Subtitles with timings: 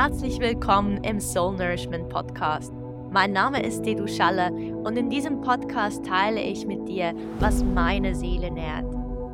[0.00, 2.72] herzlich willkommen im Soul Nourishment Podcast.
[3.10, 8.14] Mein Name ist Dedu Schalle und in diesem Podcast teile ich mit dir, was meine
[8.14, 8.84] Seele nährt.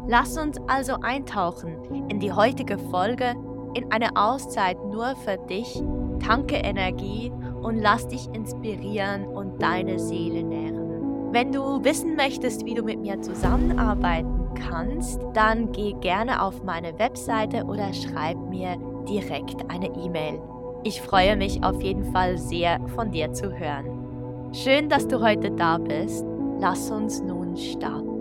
[0.09, 3.35] Lass uns also eintauchen in die heutige Folge,
[3.75, 5.83] in eine Auszeit nur für dich,
[6.19, 11.31] tanke Energie und lass dich inspirieren und deine Seele nähren.
[11.31, 16.99] Wenn du wissen möchtest, wie du mit mir zusammenarbeiten kannst, dann geh gerne auf meine
[16.99, 20.41] Webseite oder schreib mir direkt eine E-Mail.
[20.87, 24.53] Ich freue mich auf jeden Fall sehr von dir zu hören.
[24.55, 26.27] Schön, dass du heute da bist.
[26.61, 28.15] Lass uns nun starten.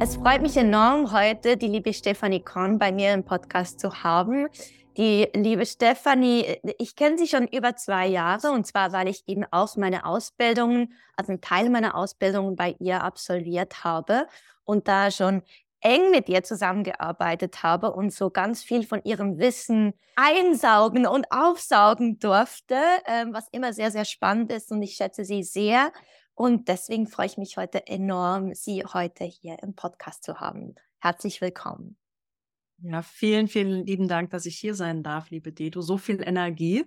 [0.00, 4.48] Es freut mich enorm, heute die liebe Stefanie Korn bei mir im Podcast zu haben.
[4.96, 9.44] Die liebe Stefanie, ich kenne sie schon über zwei Jahre und zwar, weil ich eben
[9.50, 14.26] auch meine Ausbildungen, also einen Teil meiner Ausbildungen bei ihr absolviert habe
[14.64, 15.42] und da schon
[15.80, 22.18] eng mit ihr zusammengearbeitet habe und so ganz viel von ihrem Wissen einsaugen und aufsaugen
[22.18, 25.92] durfte, ähm, was immer sehr, sehr spannend ist und ich schätze sie sehr.
[26.34, 30.76] Und deswegen freue ich mich heute enorm, Sie heute hier im Podcast zu haben.
[31.00, 31.96] Herzlich willkommen.
[32.80, 35.80] Ja, vielen, vielen lieben Dank, dass ich hier sein darf, liebe Dedo.
[35.80, 36.84] So viel Energie.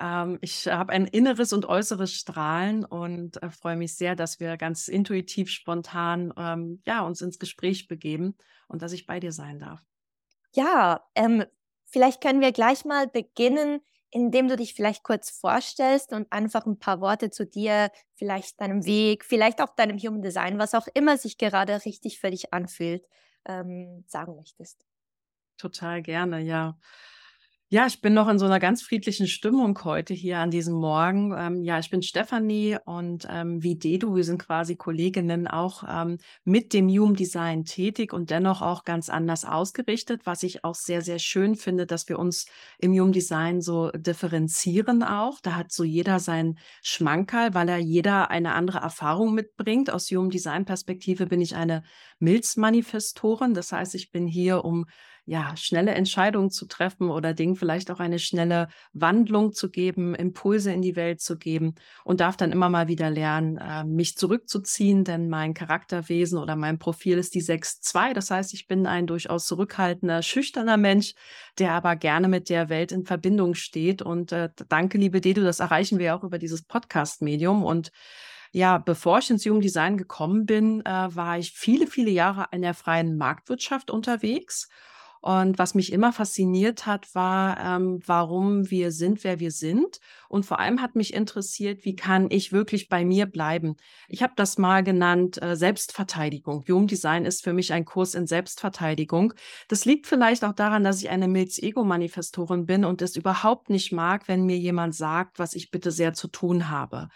[0.00, 4.56] Ähm, ich habe ein inneres und äußeres Strahlen und äh, freue mich sehr, dass wir
[4.56, 8.36] ganz intuitiv, spontan ähm, ja, uns ins Gespräch begeben
[8.68, 9.80] und dass ich bei dir sein darf.
[10.54, 11.44] Ja, ähm,
[11.84, 16.78] vielleicht können wir gleich mal beginnen, indem du dich vielleicht kurz vorstellst und einfach ein
[16.78, 21.18] paar Worte zu dir, vielleicht deinem Weg, vielleicht auch deinem Human Design, was auch immer
[21.18, 23.08] sich gerade richtig für dich anfühlt,
[23.44, 24.86] ähm, sagen möchtest.
[25.56, 26.78] Total gerne, ja.
[27.74, 31.34] Ja, ich bin noch in so einer ganz friedlichen Stimmung heute hier an diesem Morgen.
[31.36, 36.18] Ähm, ja, ich bin Stefanie und ähm, wie Dedu, wir sind quasi Kolleginnen auch ähm,
[36.44, 41.02] mit dem Human Design tätig und dennoch auch ganz anders ausgerichtet, was ich auch sehr,
[41.02, 42.46] sehr schön finde, dass wir uns
[42.78, 45.40] im Human Design so differenzieren auch.
[45.40, 49.90] Da hat so jeder sein Schmankerl, weil er jeder eine andere Erfahrung mitbringt.
[49.90, 51.82] Aus Human Design Perspektive bin ich eine
[52.20, 53.52] Milzmanifestorin.
[53.52, 54.86] Das heißt, ich bin hier, um
[55.26, 60.70] ja, schnelle Entscheidungen zu treffen oder Dingen vielleicht auch eine schnelle Wandlung zu geben, Impulse
[60.70, 65.04] in die Welt zu geben und darf dann immer mal wieder lernen, äh, mich zurückzuziehen,
[65.04, 68.12] denn mein Charakterwesen oder mein Profil ist die 6-2.
[68.12, 71.14] Das heißt, ich bin ein durchaus zurückhaltender, schüchterner Mensch,
[71.58, 74.02] der aber gerne mit der Welt in Verbindung steht.
[74.02, 77.64] Und äh, danke, liebe Dedu, das erreichen wir auch über dieses Podcast-Medium.
[77.64, 77.92] Und
[78.52, 82.74] ja, bevor ich ins Jugenddesign gekommen bin, äh, war ich viele, viele Jahre in der
[82.74, 84.68] freien Marktwirtschaft unterwegs
[85.24, 89.98] und was mich immer fasziniert hat, war, ähm, warum wir sind, wer wir sind.
[90.28, 93.76] Und vor allem hat mich interessiert, wie kann ich wirklich bei mir bleiben.
[94.06, 96.62] Ich habe das mal genannt äh, Selbstverteidigung.
[96.68, 99.32] Human Design ist für mich ein Kurs in Selbstverteidigung.
[99.68, 104.28] Das liegt vielleicht auch daran, dass ich eine Milz-Ego-Manifestorin bin und es überhaupt nicht mag,
[104.28, 107.08] wenn mir jemand sagt, was ich bitte sehr zu tun habe.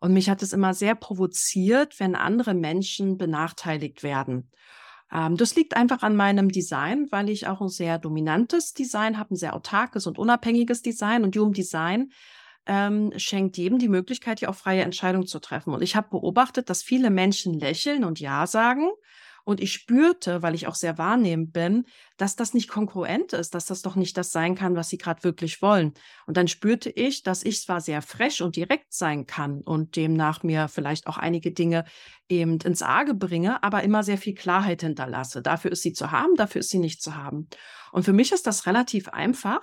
[0.00, 4.48] Und mich hat es immer sehr provoziert, wenn andere Menschen benachteiligt werden.
[5.12, 9.34] Ähm, das liegt einfach an meinem Design, weil ich auch ein sehr dominantes Design habe,
[9.34, 11.24] ein sehr autarkes und unabhängiges Design.
[11.24, 12.10] Und Human Design
[12.66, 15.72] ähm, schenkt jedem die Möglichkeit, hier auch freie Entscheidungen zu treffen.
[15.72, 18.90] Und ich habe beobachtet, dass viele Menschen lächeln und Ja sagen
[19.50, 21.84] und ich spürte, weil ich auch sehr wahrnehmend bin,
[22.16, 25.24] dass das nicht konkurrent ist, dass das doch nicht das sein kann, was sie gerade
[25.24, 25.92] wirklich wollen.
[26.28, 30.44] Und dann spürte ich, dass ich zwar sehr fresh und direkt sein kann und demnach
[30.44, 31.84] mir vielleicht auch einige Dinge
[32.28, 35.42] eben ins Arge bringe, aber immer sehr viel Klarheit hinterlasse.
[35.42, 37.48] Dafür ist sie zu haben, dafür ist sie nicht zu haben.
[37.90, 39.62] Und für mich ist das relativ einfach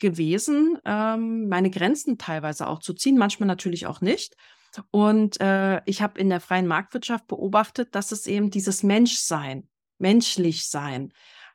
[0.00, 4.34] gewesen, ähm, meine Grenzen teilweise auch zu ziehen, manchmal natürlich auch nicht.
[4.90, 9.68] Und äh, ich habe in der freien Marktwirtschaft beobachtet, dass es eben dieses Menschsein,
[9.98, 11.12] menschlich sein,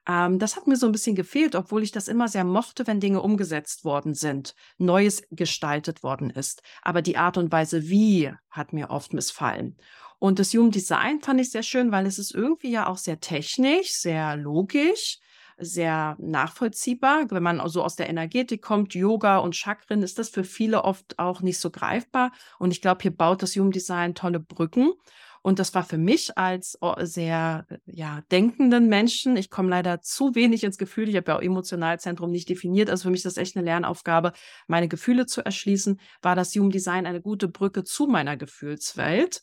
[0.07, 2.99] ähm, das hat mir so ein bisschen gefehlt, obwohl ich das immer sehr mochte, wenn
[2.99, 6.63] Dinge umgesetzt worden sind, Neues gestaltet worden ist.
[6.81, 9.77] Aber die Art und Weise, wie, hat mir oft missfallen.
[10.17, 13.19] Und das Human Design fand ich sehr schön, weil es ist irgendwie ja auch sehr
[13.19, 15.19] technisch, sehr logisch
[15.59, 17.29] sehr nachvollziehbar.
[17.29, 21.19] Wenn man so aus der Energetik kommt, Yoga und Chakren, ist das für viele oft
[21.19, 22.31] auch nicht so greifbar.
[22.57, 24.93] Und ich glaube, hier baut das Human Design tolle Brücken.
[25.41, 30.35] Und das war für mich als oh, sehr ja, denkenden Menschen, ich komme leider zu
[30.35, 33.37] wenig ins Gefühl, ich habe ja auch Emotionalzentrum nicht definiert, also für mich ist das
[33.37, 34.33] echt eine Lernaufgabe,
[34.67, 39.41] meine Gefühle zu erschließen, war das Human Design eine gute Brücke zu meiner Gefühlswelt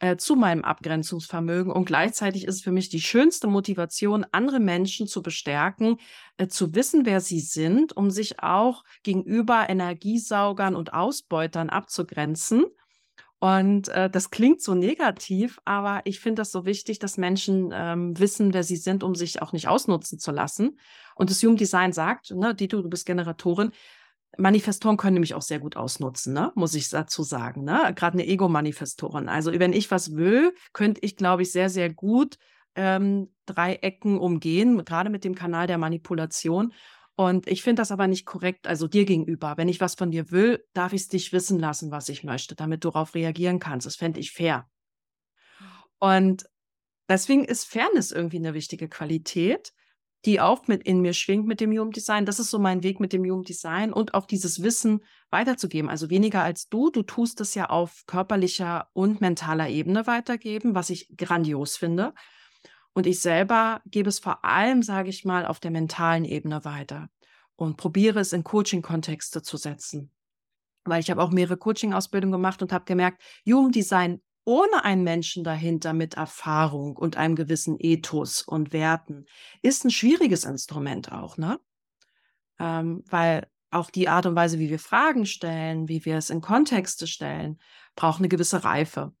[0.00, 1.70] äh, zu meinem Abgrenzungsvermögen.
[1.70, 5.98] Und gleichzeitig ist es für mich die schönste Motivation, andere Menschen zu bestärken,
[6.38, 12.64] äh, zu wissen, wer sie sind, um sich auch gegenüber Energiesaugern und Ausbeutern abzugrenzen.
[13.40, 18.18] Und äh, das klingt so negativ, aber ich finde das so wichtig, dass Menschen ähm,
[18.18, 20.78] wissen, wer sie sind, um sich auch nicht ausnutzen zu lassen.
[21.14, 23.72] Und das Human Design sagt, ne, Dito, du bist Generatorin,
[24.38, 26.52] Manifestoren können nämlich auch sehr gut ausnutzen, ne?
[26.54, 27.64] muss ich dazu sagen.
[27.64, 27.92] Ne?
[27.94, 29.28] Gerade eine Ego-Manifestorin.
[29.28, 32.38] Also wenn ich was will, könnte ich, glaube ich, sehr, sehr gut
[32.74, 36.72] ähm, drei Ecken umgehen, gerade mit dem Kanal der Manipulation.
[37.16, 39.56] Und ich finde das aber nicht korrekt, also dir gegenüber.
[39.56, 42.54] Wenn ich was von dir will, darf ich es dich wissen lassen, was ich möchte,
[42.54, 43.86] damit du darauf reagieren kannst.
[43.86, 44.68] Das fände ich fair.
[45.98, 46.46] Und
[47.08, 49.72] deswegen ist Fairness irgendwie eine wichtige Qualität
[50.24, 52.26] die auch mit in mir schwingt mit dem Human Design.
[52.26, 55.88] Das ist so mein Weg mit dem Human Design und auch dieses Wissen weiterzugeben.
[55.88, 56.90] Also weniger als du.
[56.90, 62.12] Du tust es ja auf körperlicher und mentaler Ebene weitergeben, was ich grandios finde.
[62.92, 67.08] Und ich selber gebe es vor allem, sage ich mal, auf der mentalen Ebene weiter
[67.56, 70.10] und probiere es in Coaching-Kontexte zu setzen.
[70.84, 75.44] Weil ich habe auch mehrere Coaching-Ausbildungen gemacht und habe gemerkt, Human Design ohne einen Menschen
[75.44, 79.26] dahinter mit Erfahrung und einem gewissen Ethos und Werten
[79.62, 81.60] ist ein schwieriges Instrument auch, ne?
[82.58, 86.40] Ähm, weil auch die Art und Weise, wie wir Fragen stellen, wie wir es in
[86.40, 87.60] Kontexte stellen,
[87.94, 89.12] braucht eine gewisse Reife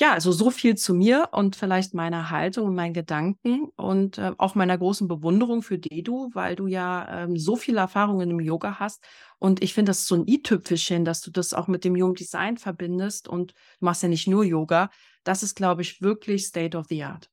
[0.00, 4.32] ja, also so viel zu mir und vielleicht meiner Haltung und meinen Gedanken und äh,
[4.38, 8.78] auch meiner großen Bewunderung für Dedu, weil du ja ähm, so viele Erfahrungen im Yoga
[8.78, 9.04] hast.
[9.38, 12.58] Und ich finde das so ein i-Tüpfelchen, dass du das auch mit dem Human Design
[12.58, 14.90] verbindest und du machst ja nicht nur Yoga.
[15.24, 17.28] Das ist, glaube ich, wirklich State of the Art.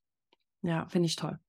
[0.63, 1.39] Ja, finde ich toll.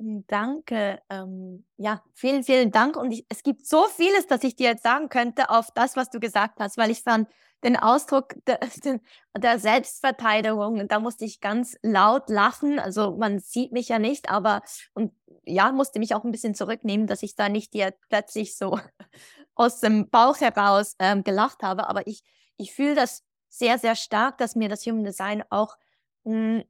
[0.00, 1.00] Hm, danke.
[1.10, 2.96] Ähm, ja, vielen, vielen Dank.
[2.96, 6.10] Und ich, es gibt so vieles, das ich dir jetzt sagen könnte auf das, was
[6.10, 7.28] du gesagt hast, weil ich fand,
[7.64, 8.60] den Ausdruck der,
[9.36, 12.78] der Selbstverteidigung, da musste ich ganz laut lachen.
[12.78, 14.62] Also man sieht mich ja nicht, aber
[14.94, 15.12] und
[15.44, 18.78] ja, musste mich auch ein bisschen zurücknehmen, dass ich da nicht dir plötzlich so
[19.56, 21.88] aus dem Bauch heraus ähm, gelacht habe.
[21.88, 22.22] Aber ich,
[22.56, 25.76] ich fühle das sehr, sehr stark, dass mir das Human Design auch
[26.24, 26.64] mh, hm,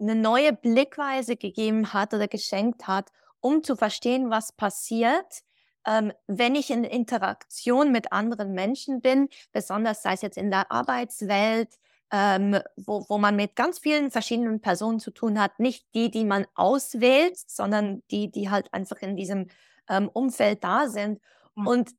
[0.00, 3.10] eine neue Blickweise gegeben hat oder geschenkt hat,
[3.40, 5.42] um zu verstehen, was passiert,
[5.86, 10.70] ähm, wenn ich in Interaktion mit anderen Menschen bin, besonders sei es jetzt in der
[10.70, 11.78] Arbeitswelt,
[12.12, 16.24] ähm, wo, wo man mit ganz vielen verschiedenen Personen zu tun hat, nicht die, die
[16.24, 19.48] man auswählt, sondern die, die halt einfach in diesem
[19.88, 21.20] ähm, Umfeld da sind.
[21.54, 21.66] Mhm.
[21.66, 21.90] Und,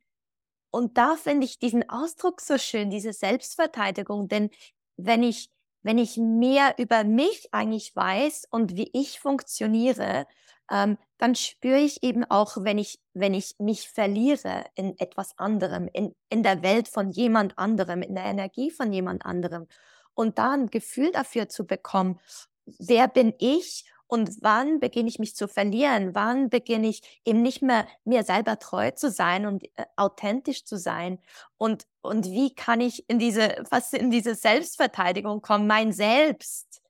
[0.69, 4.49] und da finde ich diesen Ausdruck so schön, diese Selbstverteidigung, denn
[4.97, 5.49] wenn ich
[5.83, 10.25] wenn ich mehr über mich eigentlich weiß und wie ich funktioniere,
[10.71, 15.89] ähm, dann spüre ich eben auch, wenn ich, wenn ich mich verliere in etwas anderem,
[15.91, 19.67] in, in der Welt von jemand anderem, in der Energie von jemand anderem.
[20.13, 22.19] Und da ein Gefühl dafür zu bekommen,
[22.65, 26.13] wer bin ich und wann beginne ich mich zu verlieren?
[26.13, 30.77] Wann beginne ich eben nicht mehr mir selber treu zu sein und äh, authentisch zu
[30.77, 31.19] sein?
[31.57, 36.81] Und, und wie kann ich in diese, fast in diese Selbstverteidigung kommen, mein Selbst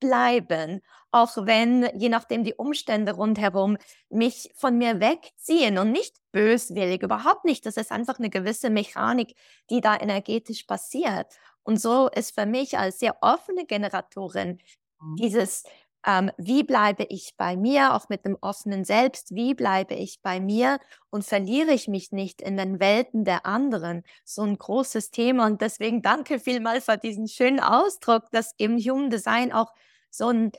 [0.00, 0.80] bleiben?
[1.12, 3.76] auch wenn, je nachdem die Umstände rundherum,
[4.10, 7.66] mich von mir wegziehen und nicht böswillig, überhaupt nicht.
[7.66, 9.34] Das ist einfach eine gewisse Mechanik,
[9.70, 11.26] die da energetisch passiert.
[11.64, 14.60] Und so ist für mich als sehr offene Generatorin
[15.00, 15.16] mhm.
[15.16, 15.64] dieses,
[16.06, 20.40] ähm, wie bleibe ich bei mir, auch mit dem offenen Selbst, wie bleibe ich bei
[20.40, 20.78] mir
[21.10, 25.46] und verliere ich mich nicht in den Welten der anderen, so ein großes Thema.
[25.46, 29.72] Und deswegen danke vielmals für diesen schönen Ausdruck, dass im Human Design auch
[30.10, 30.52] so ein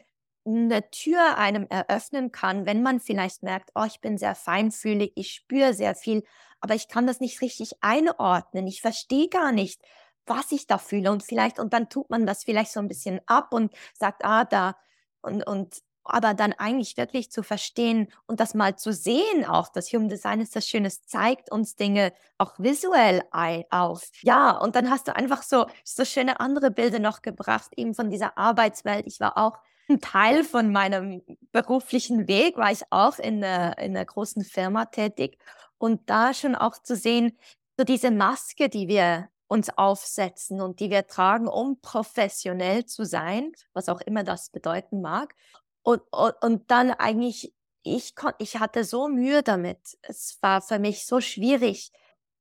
[0.46, 5.34] eine Tür einem eröffnen kann, wenn man vielleicht merkt, oh, ich bin sehr feinfühlig, ich
[5.34, 6.24] spüre sehr viel,
[6.60, 8.68] aber ich kann das nicht richtig einordnen.
[8.68, 9.82] Ich verstehe gar nicht,
[10.25, 13.22] was ich da fühle und vielleicht und dann tut man das vielleicht so ein bisschen
[13.27, 14.75] ab und sagt, ah, da
[15.22, 19.92] und und aber dann eigentlich wirklich zu verstehen und das mal zu sehen auch, das
[19.94, 24.10] Human Design ist das Schönes, zeigt uns Dinge auch visuell auf.
[24.22, 28.10] Ja, und dann hast du einfach so, so schöne andere Bilder noch gebracht, eben von
[28.10, 29.06] dieser Arbeitswelt.
[29.06, 29.58] Ich war auch
[29.90, 34.86] ein Teil von meinem beruflichen Weg war ich auch in einer, in einer großen Firma
[34.86, 35.38] tätig
[35.78, 37.38] und da schon auch zu sehen,
[37.78, 43.51] so diese Maske, die wir uns aufsetzen und die wir tragen, um professionell zu sein,
[43.74, 45.36] was auch immer das bedeuten mag.
[45.84, 47.53] Und, und, und dann eigentlich,
[47.84, 49.98] ich, ich hatte so Mühe damit.
[50.03, 51.91] Es war für mich so schwierig,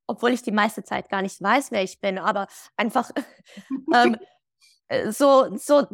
[0.07, 3.11] obwohl ich die meiste Zeit gar nicht weiß, wer ich bin, aber einfach
[3.93, 4.17] ähm,
[4.87, 5.87] äh, so, so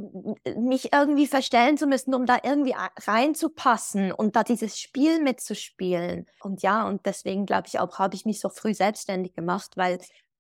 [0.55, 2.75] mich irgendwie verstellen zu müssen, um da irgendwie
[3.07, 6.27] reinzupassen und da dieses Spiel mitzuspielen.
[6.41, 9.99] Und ja, und deswegen glaube ich auch, habe ich mich so früh selbstständig gemacht, weil,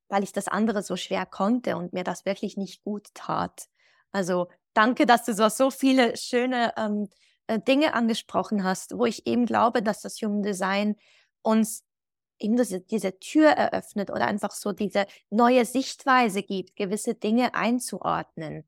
[0.08, 3.68] weil ich das andere so schwer konnte und mir das wirklich nicht gut tat.
[4.12, 7.08] Also danke, dass du so, so viele schöne ähm,
[7.46, 10.96] äh, Dinge angesprochen hast, wo ich eben glaube, dass das Human Design
[11.42, 11.84] uns
[12.38, 18.64] eben diese, diese Tür eröffnet oder einfach so diese neue Sichtweise gibt, gewisse Dinge einzuordnen.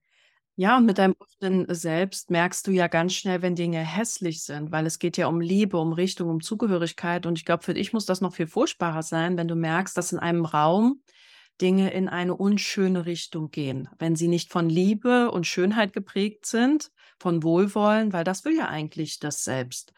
[0.56, 4.72] Ja, und mit deinem offenen Selbst merkst du ja ganz schnell, wenn Dinge hässlich sind,
[4.72, 7.26] weil es geht ja um Liebe, um Richtung, um Zugehörigkeit.
[7.26, 10.10] Und ich glaube, für dich muss das noch viel furchtbarer sein, wenn du merkst, dass
[10.10, 11.00] in einem Raum
[11.60, 16.90] Dinge in eine unschöne Richtung gehen, wenn sie nicht von Liebe und Schönheit geprägt sind,
[17.18, 19.92] von Wohlwollen, weil das will ja eigentlich das Selbst,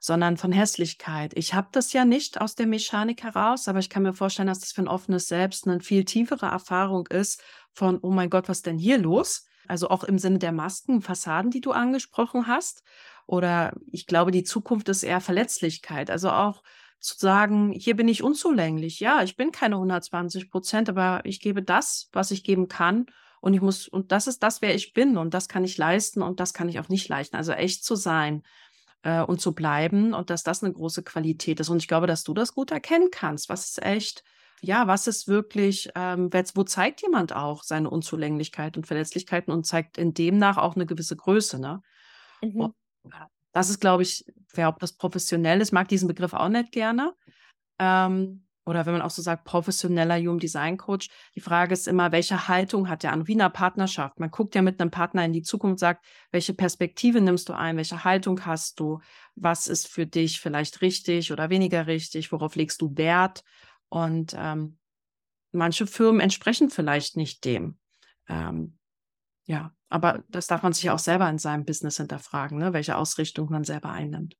[0.00, 1.32] sondern von Hässlichkeit.
[1.36, 4.60] Ich habe das ja nicht aus der Mechanik heraus, aber ich kann mir vorstellen, dass
[4.60, 7.42] das für ein offenes Selbst eine viel tiefere Erfahrung ist
[7.72, 9.46] von, oh mein Gott, was denn hier los?
[9.68, 12.82] Also auch im Sinne der Masken, Fassaden, die du angesprochen hast.
[13.26, 16.10] Oder ich glaube, die Zukunft ist eher Verletzlichkeit.
[16.10, 16.62] Also auch
[17.02, 19.00] zu sagen, hier bin ich unzulänglich.
[19.00, 23.06] Ja, ich bin keine 120 Prozent, aber ich gebe das, was ich geben kann.
[23.40, 25.16] Und ich muss, und das ist das, wer ich bin.
[25.16, 27.36] Und das kann ich leisten und das kann ich auch nicht leisten.
[27.36, 28.42] Also echt zu sein
[29.02, 31.68] äh, und zu bleiben und dass das eine große Qualität ist.
[31.68, 33.48] Und ich glaube, dass du das gut erkennen kannst.
[33.48, 34.22] Was ist echt
[34.64, 39.98] ja, was ist wirklich, ähm, wo zeigt jemand auch seine Unzulänglichkeit und Verletzlichkeiten und zeigt
[39.98, 41.82] in demnach auch eine gewisse Größe, ne?
[42.42, 42.72] Mhm.
[43.52, 47.14] Das ist, glaube ich, wer ob das professionell ist, mag diesen Begriff auch nicht gerne.
[47.78, 52.12] Ähm, oder wenn man auch so sagt, professioneller Human Design Coach, die Frage ist immer,
[52.12, 53.26] welche Haltung hat der an?
[53.26, 54.20] Wie in einer Partnerschaft.
[54.20, 57.76] Man guckt ja mit einem Partner in die Zukunft, sagt, welche Perspektive nimmst du ein?
[57.76, 59.00] Welche Haltung hast du?
[59.34, 62.30] Was ist für dich vielleicht richtig oder weniger richtig?
[62.30, 63.42] Worauf legst du Wert?
[63.88, 64.78] Und ähm,
[65.50, 67.78] manche Firmen entsprechen vielleicht nicht dem.
[68.28, 68.78] Ähm,
[69.44, 72.72] ja, aber das darf man sich auch selber in seinem Business hinterfragen, ne?
[72.72, 74.36] welche Ausrichtung man selber einnimmt.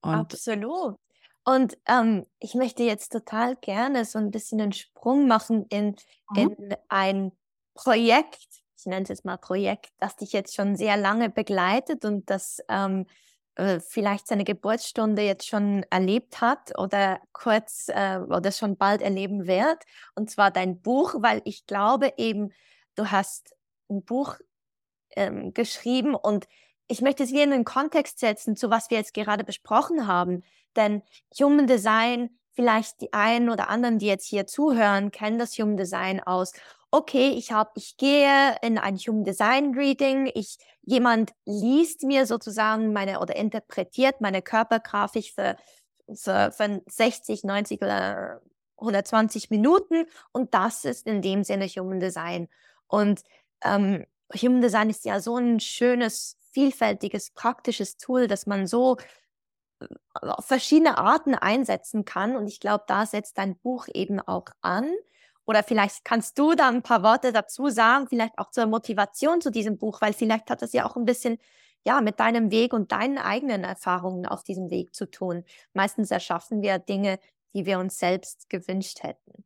[0.00, 0.96] Und Absolut.
[1.44, 5.96] Und ähm, ich möchte jetzt total gerne so ein bisschen einen Sprung machen in,
[6.30, 6.36] mhm.
[6.36, 7.32] in ein
[7.74, 8.46] Projekt,
[8.78, 12.60] ich nenne es jetzt mal Projekt, das dich jetzt schon sehr lange begleitet und das
[12.68, 13.06] ähm,
[13.54, 19.46] äh, vielleicht seine Geburtsstunde jetzt schon erlebt hat oder kurz äh, oder schon bald erleben
[19.46, 19.84] wird.
[20.14, 22.52] Und zwar dein Buch, weil ich glaube eben,
[22.94, 23.54] du hast
[23.88, 24.36] ein Buch
[25.16, 26.46] ähm, geschrieben und
[26.86, 30.42] ich möchte es wieder in den Kontext setzen, zu was wir jetzt gerade besprochen haben.
[30.74, 31.02] Denn
[31.38, 36.20] Human Design, vielleicht die einen oder anderen, die jetzt hier zuhören, kennen das Human Design
[36.20, 36.52] aus
[36.90, 42.92] okay, ich habe, ich gehe in ein Human Design Reading, ich, jemand liest mir sozusagen
[42.92, 45.56] meine oder interpretiert meine Körpergrafik für,
[46.14, 48.40] für, für 60, 90 oder
[48.78, 52.48] 120 Minuten und das ist in dem Sinne Human Design.
[52.86, 53.22] Und
[53.62, 58.96] ähm, Human Design ist ja so ein schönes, vielfältiges, praktisches Tool, dass man so
[59.80, 59.86] äh,
[60.20, 62.36] auf verschiedene Arten einsetzen kann.
[62.36, 64.90] Und ich glaube, da setzt dein Buch eben auch an.
[65.46, 69.50] Oder vielleicht kannst du da ein paar Worte dazu sagen, vielleicht auch zur Motivation zu
[69.50, 71.38] diesem Buch, weil vielleicht hat das ja auch ein bisschen
[71.86, 75.44] ja, mit deinem Weg und deinen eigenen Erfahrungen auf diesem Weg zu tun.
[75.72, 77.18] Meistens erschaffen wir Dinge,
[77.54, 79.44] die wir uns selbst gewünscht hätten.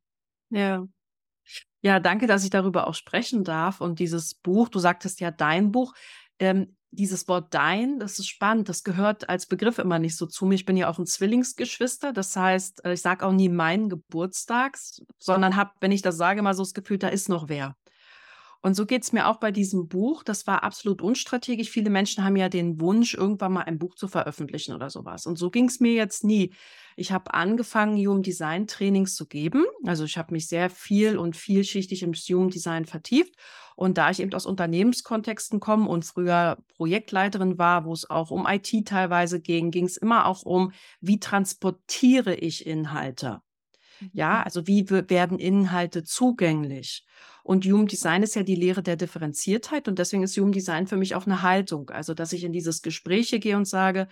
[0.51, 0.87] Ja.
[1.81, 3.81] Ja, danke, dass ich darüber auch sprechen darf.
[3.81, 5.95] Und dieses Buch, du sagtest ja dein Buch,
[6.39, 10.45] ähm, dieses Wort dein, das ist spannend, das gehört als Begriff immer nicht so zu
[10.45, 10.55] mir.
[10.55, 14.77] Ich bin ja auch ein Zwillingsgeschwister, das heißt, äh, ich sage auch nie meinen Geburtstag,
[15.19, 17.77] sondern habe, wenn ich das sage, mal so das Gefühl, da ist noch wer.
[18.65, 20.23] Und so geht es mir auch bei diesem Buch.
[20.23, 21.69] Das war absolut unstrategisch.
[21.69, 25.27] Viele Menschen haben ja den Wunsch, irgendwann mal ein Buch zu veröffentlichen oder sowas.
[25.27, 26.55] Und so ging es mir jetzt nie.
[26.95, 29.65] Ich habe angefangen, Human Design Trainings zu geben.
[29.85, 33.35] Also ich habe mich sehr viel und vielschichtig im Human Design vertieft.
[33.75, 38.47] Und da ich eben aus Unternehmenskontexten komme und früher Projektleiterin war, wo es auch um
[38.49, 43.41] IT teilweise ging, ging es immer auch um, wie transportiere ich Inhalte?
[44.13, 44.43] Ja, mhm.
[44.45, 47.05] also wie werden Inhalte zugänglich?
[47.43, 50.97] Und Human Design ist ja die Lehre der Differenziertheit und deswegen ist Human Design für
[50.97, 51.91] mich auch eine Haltung.
[51.91, 54.09] Also, dass ich in dieses Gespräch gehe und sage,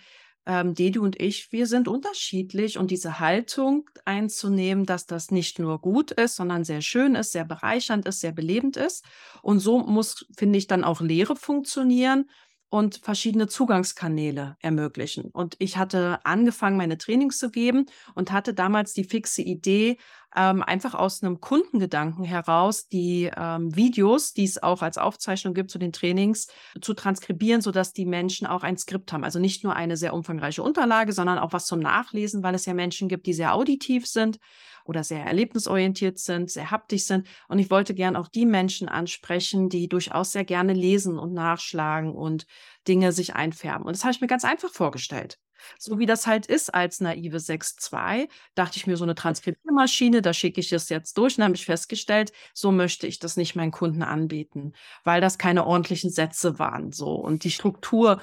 [0.47, 5.81] ähm, Dedu und ich, wir sind unterschiedlich und diese Haltung einzunehmen, dass das nicht nur
[5.81, 9.05] gut ist, sondern sehr schön ist, sehr bereichernd ist, sehr belebend ist.
[9.43, 12.27] Und so muss, finde ich, dann auch Lehre funktionieren
[12.71, 15.27] und verschiedene Zugangskanäle ermöglichen.
[15.33, 19.99] Und ich hatte angefangen, meine Trainings zu geben und hatte damals die fixe Idee,
[20.37, 25.71] ähm, einfach aus einem Kundengedanken heraus die ähm, Videos, die es auch als Aufzeichnung gibt
[25.71, 26.47] zu den Trainings,
[26.81, 29.25] zu transkribieren, sodass die Menschen auch ein Skript haben.
[29.25, 32.75] Also nicht nur eine sehr umfangreiche Unterlage, sondern auch was zum Nachlesen, weil es ja
[32.75, 34.39] Menschen gibt, die sehr auditiv sind
[34.85, 37.27] oder sehr erlebnisorientiert sind, sehr haptisch sind.
[37.49, 42.15] Und ich wollte gern auch die Menschen ansprechen, die durchaus sehr gerne lesen und nachschlagen
[42.15, 42.47] und
[42.89, 43.87] Dinge sich einfärben.
[43.87, 45.39] Und das habe ich mir ganz einfach vorgestellt.
[45.79, 50.33] So wie das halt ist als naive 6.2, dachte ich mir so eine Transkribiermaschine, da
[50.33, 53.73] schicke ich es jetzt durch und habe ich festgestellt, so möchte ich das nicht meinen
[53.73, 54.73] Kunden anbieten,
[55.05, 58.21] weil das keine ordentlichen Sätze waren so und die Struktur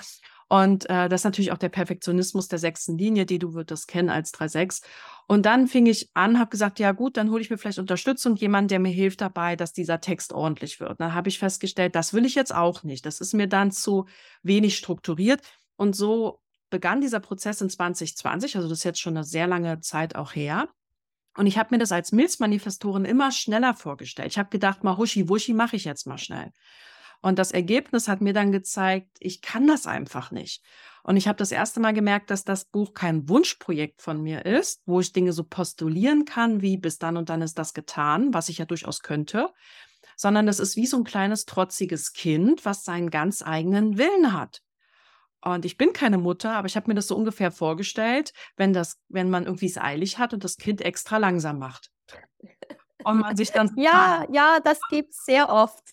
[0.50, 4.10] Und äh, das ist natürlich auch der Perfektionismus der sechsten Linie, die du würdest kennen
[4.10, 4.82] als 3.6.
[5.28, 8.36] Und dann fing ich an, habe gesagt, ja gut, dann hole ich mir vielleicht Unterstützung,
[8.38, 11.02] jemand, der mir hilft dabei, dass dieser Text ordentlich wird.
[11.02, 13.06] Dann habe ich festgestellt, das will ich jetzt auch nicht.
[13.06, 14.06] Das ist mir dann zu
[14.42, 15.42] wenig strukturiert.
[15.76, 16.40] Und so
[16.70, 20.36] begann dieser Prozess in 2020, also das ist jetzt schon eine sehr lange Zeit auch
[20.36, 20.70] her.
[21.36, 24.32] Und ich habe mir das als Milzmanifestorin immer schneller vorgestellt.
[24.32, 26.52] Ich habe gedacht, mal huschi wuschi mache ich jetzt mal schnell.
[27.22, 30.64] Und das Ergebnis hat mir dann gezeigt, ich kann das einfach nicht.
[31.04, 34.82] Und ich habe das erste Mal gemerkt, dass das Buch kein Wunschprojekt von mir ist,
[34.86, 38.50] wo ich Dinge so postulieren kann, wie bis dann und dann ist das getan, was
[38.50, 39.50] ich ja durchaus könnte,
[40.16, 44.62] sondern das ist wie so ein kleines trotziges Kind, was seinen ganz eigenen Willen hat.
[45.42, 49.00] Und ich bin keine Mutter, aber ich habe mir das so ungefähr vorgestellt, wenn das,
[49.08, 51.92] wenn man irgendwie es eilig hat und das Kind extra langsam macht.
[53.04, 53.72] Und man sich dann.
[53.78, 55.84] ja, ja, das gibt es sehr oft.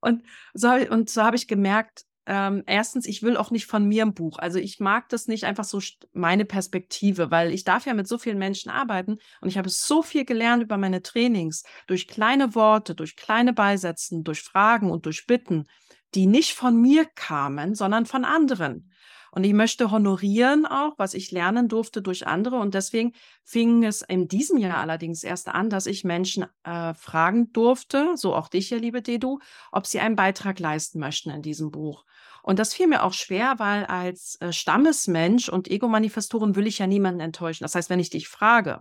[0.00, 4.04] Und so, und so habe ich gemerkt, ähm, erstens, ich will auch nicht von mir
[4.04, 4.38] ein Buch.
[4.38, 5.80] Also ich mag das nicht einfach so
[6.12, 10.02] meine Perspektive, weil ich darf ja mit so vielen Menschen arbeiten und ich habe so
[10.02, 15.26] viel gelernt über meine Trainings durch kleine Worte, durch kleine Beisätzen, durch Fragen und durch
[15.26, 15.66] Bitten,
[16.14, 18.90] die nicht von mir kamen, sondern von anderen.
[19.36, 22.56] Und ich möchte honorieren auch, was ich lernen durfte durch andere.
[22.56, 23.12] Und deswegen
[23.44, 28.34] fing es in diesem Jahr allerdings erst an, dass ich Menschen äh, fragen durfte, so
[28.34, 29.38] auch dich, ja, liebe Dedu,
[29.72, 32.06] ob sie einen Beitrag leisten möchten in diesem Buch.
[32.42, 36.86] Und das fiel mir auch schwer, weil als äh, Stammesmensch und Ego-Manifestorin will ich ja
[36.86, 37.64] niemanden enttäuschen.
[37.64, 38.80] Das heißt, wenn ich dich frage,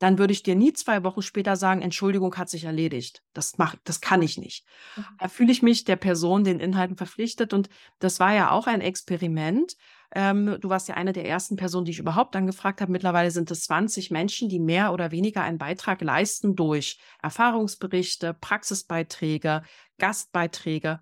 [0.00, 3.22] dann würde ich dir nie zwei Wochen später sagen, Entschuldigung hat sich erledigt.
[3.34, 4.66] Das mach, das kann ich nicht.
[4.96, 5.04] Mhm.
[5.18, 7.52] Da fühle ich mich der Person, den Inhalten verpflichtet.
[7.52, 9.76] Und das war ja auch ein Experiment.
[10.12, 12.90] Ähm, du warst ja eine der ersten Personen, die ich überhaupt angefragt habe.
[12.90, 19.62] Mittlerweile sind es 20 Menschen, die mehr oder weniger einen Beitrag leisten durch Erfahrungsberichte, Praxisbeiträge,
[19.98, 21.00] Gastbeiträge.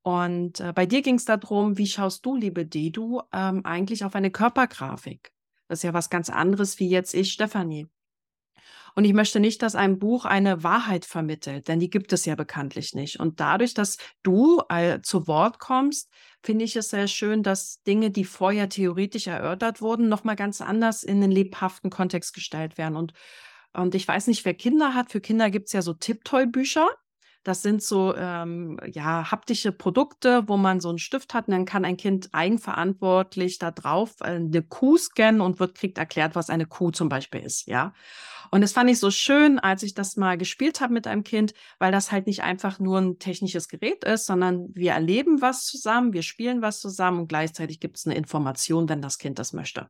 [0.00, 4.14] Und äh, bei dir ging es darum, wie schaust du, liebe Dedu, ähm, eigentlich auf
[4.14, 5.32] eine Körpergrafik?
[5.68, 7.88] Das ist ja was ganz anderes wie jetzt ich, Stefanie.
[8.98, 12.34] Und ich möchte nicht, dass ein Buch eine Wahrheit vermittelt, denn die gibt es ja
[12.34, 13.20] bekanntlich nicht.
[13.20, 16.10] Und dadurch, dass du äh, zu Wort kommst,
[16.42, 21.04] finde ich es sehr schön, dass Dinge, die vorher theoretisch erörtert wurden, nochmal ganz anders
[21.04, 22.96] in den lebhaften Kontext gestellt werden.
[22.96, 23.12] Und,
[23.72, 25.12] und ich weiß nicht, wer Kinder hat.
[25.12, 26.88] Für Kinder gibt es ja so Tipptoy-Bücher.
[27.44, 31.66] Das sind so ähm, ja, haptische Produkte, wo man so einen Stift hat und dann
[31.66, 36.50] kann ein Kind eigenverantwortlich da drauf äh, eine Kuh scannen und wird kriegt erklärt, was
[36.50, 37.68] eine Kuh zum Beispiel ist.
[37.68, 37.94] Ja.
[38.50, 41.54] Und das fand ich so schön, als ich das mal gespielt habe mit einem Kind,
[41.78, 46.12] weil das halt nicht einfach nur ein technisches Gerät ist, sondern wir erleben was zusammen,
[46.12, 49.88] wir spielen was zusammen und gleichzeitig gibt es eine Information, wenn das Kind das möchte.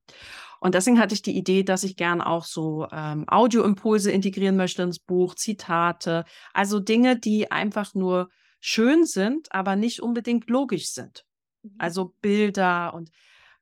[0.61, 4.83] Und deswegen hatte ich die Idee, dass ich gern auch so ähm, Audioimpulse integrieren möchte
[4.83, 8.29] ins Buch, Zitate, also Dinge, die einfach nur
[8.61, 11.25] schön sind, aber nicht unbedingt logisch sind.
[11.63, 11.75] Mhm.
[11.79, 13.11] Also Bilder und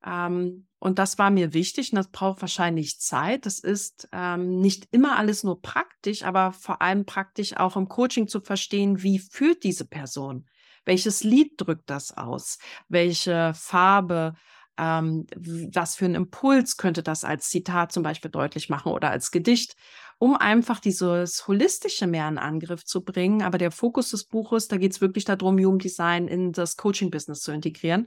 [0.04, 3.44] ähm, und das war mir wichtig und das braucht wahrscheinlich Zeit.
[3.44, 8.28] Das ist ähm, nicht immer alles nur praktisch, aber vor allem praktisch auch im Coaching
[8.28, 10.46] zu verstehen, wie fühlt diese Person?
[10.84, 12.58] Welches Lied drückt das aus?
[12.88, 14.34] Welche Farbe?
[14.78, 19.32] Ähm, was für einen Impuls könnte das als Zitat zum Beispiel deutlich machen oder als
[19.32, 19.74] Gedicht,
[20.18, 23.42] um einfach dieses Holistische mehr in Angriff zu bringen.
[23.42, 27.40] Aber der Fokus des Buches, da geht es wirklich darum, Human Design in das Coaching-Business
[27.40, 28.06] zu integrieren.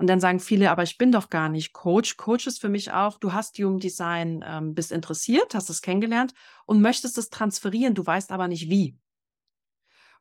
[0.00, 2.16] Und dann sagen viele, aber ich bin doch gar nicht Coach.
[2.16, 6.32] Coach ist für mich auch, du hast Human Design, ähm, bist interessiert, hast es kennengelernt
[6.64, 8.96] und möchtest es transferieren, du weißt aber nicht wie.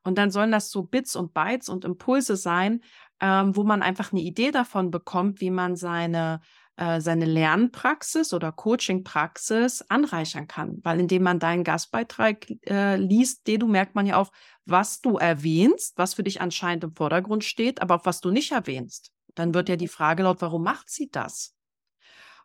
[0.03, 2.81] Und dann sollen das so Bits und Bytes und Impulse sein,
[3.21, 6.41] ähm, wo man einfach eine Idee davon bekommt, wie man seine,
[6.75, 10.81] äh, seine Lernpraxis oder Coachingpraxis anreichern kann.
[10.83, 14.33] Weil indem man deinen Gastbeitrag äh, liest, den du merkt man ja auch,
[14.65, 18.51] was du erwähnst, was für dich anscheinend im Vordergrund steht, aber auch was du nicht
[18.51, 19.13] erwähnst.
[19.39, 21.55] Dann wird ja die Frage laut, warum macht sie das?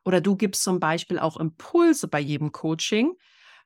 [0.05, 3.15] Oder du gibst zum Beispiel auch Impulse bei jedem Coaching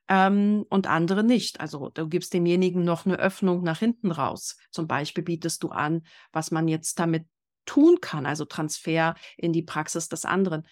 [0.07, 1.61] ähm, und andere nicht.
[1.61, 4.57] Also du gibst demjenigen noch eine Öffnung nach hinten raus.
[4.71, 7.27] Zum Beispiel bietest du an, was man jetzt damit
[7.65, 10.65] tun kann, also Transfer in die Praxis des anderen.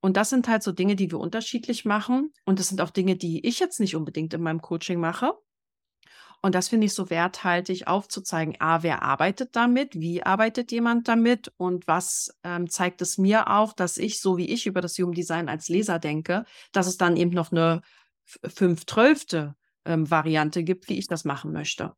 [0.00, 2.32] Und das sind halt so Dinge, die wir unterschiedlich machen.
[2.44, 5.34] Und das sind auch Dinge, die ich jetzt nicht unbedingt in meinem Coaching mache.
[6.42, 8.56] Und das finde ich so werthaltig aufzuzeigen.
[8.60, 9.94] A, wer arbeitet damit?
[9.94, 11.52] Wie arbeitet jemand damit?
[11.58, 15.14] Und was ähm, zeigt es mir auch, dass ich, so wie ich über das Human
[15.14, 17.82] Design als Leser denke, dass es dann eben noch eine
[18.24, 21.94] fünf-zwölfte ähm, Variante gibt, wie ich das machen möchte.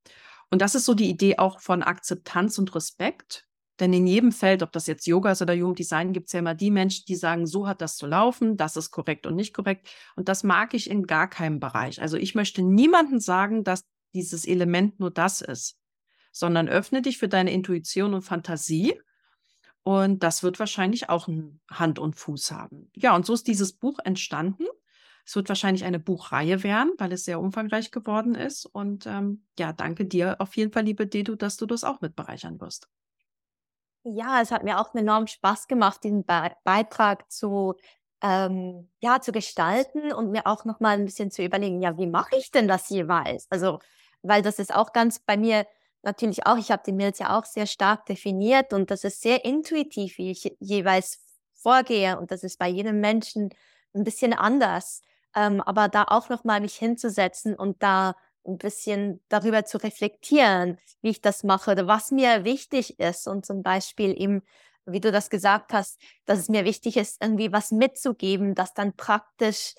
[0.51, 3.47] Und das ist so die Idee auch von Akzeptanz und Respekt.
[3.81, 6.41] Denn in jedem Feld, ob das jetzt Yoga ist oder Human Design, gibt es ja
[6.41, 9.55] immer die Menschen, die sagen, so hat das zu laufen, das ist korrekt und nicht
[9.55, 9.89] korrekt.
[10.15, 12.01] Und das mag ich in gar keinem Bereich.
[12.03, 15.79] Also ich möchte niemandem sagen, dass dieses Element nur das ist,
[16.33, 18.95] sondern öffne dich für deine Intuition und Fantasie
[19.85, 21.29] Und das wird wahrscheinlich auch
[21.71, 22.91] Hand und Fuß haben.
[22.95, 24.65] Ja, und so ist dieses Buch entstanden.
[25.27, 28.67] Es wird wahrscheinlich eine Buchreihe werden, weil es sehr umfangreich geworden ist.
[28.67, 32.17] Und ähm, ja, danke dir auf jeden Fall, liebe Dedu, dass du das auch mit
[32.17, 32.89] bereichern wirst.
[34.05, 37.75] Ja, es hat mir auch enorm Spaß gemacht, diesen Be Beitrag zu,
[38.21, 42.09] ähm, ja, zu gestalten und mir auch noch mal ein bisschen zu überlegen, ja, wie
[42.09, 43.47] mache ich denn das jeweils?
[43.51, 43.79] Also,
[44.23, 45.67] weil das ist auch ganz bei mir
[46.03, 49.45] natürlich auch, ich habe die Mails ja auch sehr stark definiert und das ist sehr
[49.45, 51.21] intuitiv, wie ich jeweils
[51.55, 53.51] vorgehe und das ist bei jedem Menschen
[53.95, 55.03] ein bisschen anders.
[55.35, 60.79] Ähm, aber da auch noch mal mich hinzusetzen und da ein bisschen darüber zu reflektieren,
[61.01, 63.29] wie ich das mache oder was mir wichtig ist.
[63.29, 64.43] Und zum Beispiel eben,
[64.85, 68.97] wie du das gesagt hast, dass es mir wichtig ist, irgendwie was mitzugeben, das dann
[68.97, 69.75] praktisch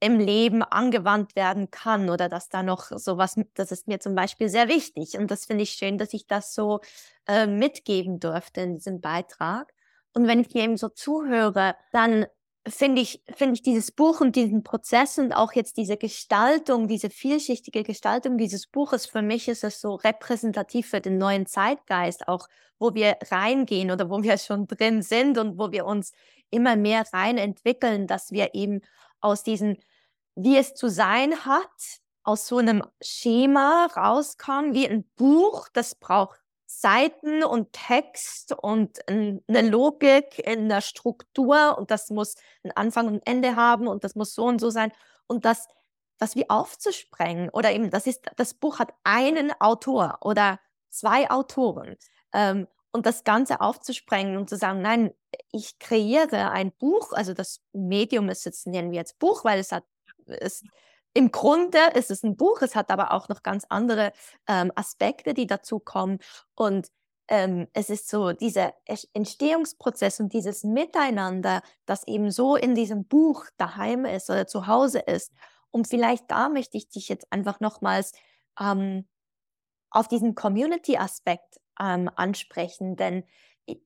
[0.00, 4.48] im Leben angewandt werden kann oder dass da noch sowas, das ist mir zum Beispiel
[4.48, 5.18] sehr wichtig.
[5.18, 6.80] Und das finde ich schön, dass ich das so
[7.28, 9.72] äh, mitgeben durfte in diesem Beitrag.
[10.14, 12.26] Und wenn ich dir eben so zuhöre, dann
[12.66, 17.10] finde ich, finde ich dieses Buch und diesen Prozess und auch jetzt diese Gestaltung, diese
[17.10, 22.48] vielschichtige Gestaltung dieses Buches, für mich ist es so repräsentativ für den neuen Zeitgeist, auch
[22.78, 26.12] wo wir reingehen oder wo wir schon drin sind und wo wir uns
[26.50, 28.80] immer mehr rein entwickeln, dass wir eben
[29.20, 29.78] aus diesen,
[30.34, 36.40] wie es zu sein hat, aus so einem Schema rauskommen, wie ein Buch, das braucht
[36.66, 43.26] Seiten und Text und eine Logik in der Struktur und das muss einen Anfang und
[43.26, 44.92] Ende haben und das muss so und so sein.
[45.26, 45.66] Und das
[46.20, 51.96] das wie aufzusprengen oder eben das ist das Buch hat einen Autor oder zwei Autoren
[52.32, 55.12] ähm, und das Ganze aufzusprengen und zu sagen, nein,
[55.52, 59.72] ich kreiere ein Buch, also das Medium ist jetzt nennen wir jetzt Buch, weil es
[59.72, 59.84] hat
[60.26, 60.62] es
[61.12, 64.12] im Grunde ist es ein Buch, es hat aber auch noch ganz andere
[64.46, 66.18] ähm, Aspekte, die dazu kommen.
[66.54, 66.88] Und
[67.28, 68.74] ähm, es ist so dieser
[69.12, 75.00] Entstehungsprozess und dieses Miteinander, das eben so in diesem Buch daheim ist oder zu Hause
[75.00, 75.32] ist.
[75.72, 78.12] Und vielleicht da möchte ich dich jetzt einfach nochmals
[78.58, 79.08] ähm,
[79.90, 83.24] auf diesen Community-Aspekt ähm, ansprechen, denn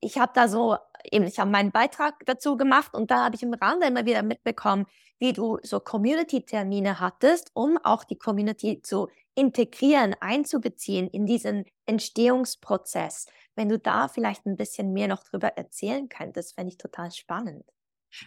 [0.01, 0.77] ich, habe da so,
[1.11, 4.23] eben, ich habe meinen Beitrag dazu gemacht und da habe ich im Rande immer wieder
[4.23, 4.87] mitbekommen,
[5.19, 13.27] wie du so Community-Termine hattest, um auch die Community zu integrieren, einzubeziehen in diesen Entstehungsprozess.
[13.57, 17.65] Wenn du da vielleicht ein bisschen mehr noch drüber erzählen könntest, fände ich total spannend.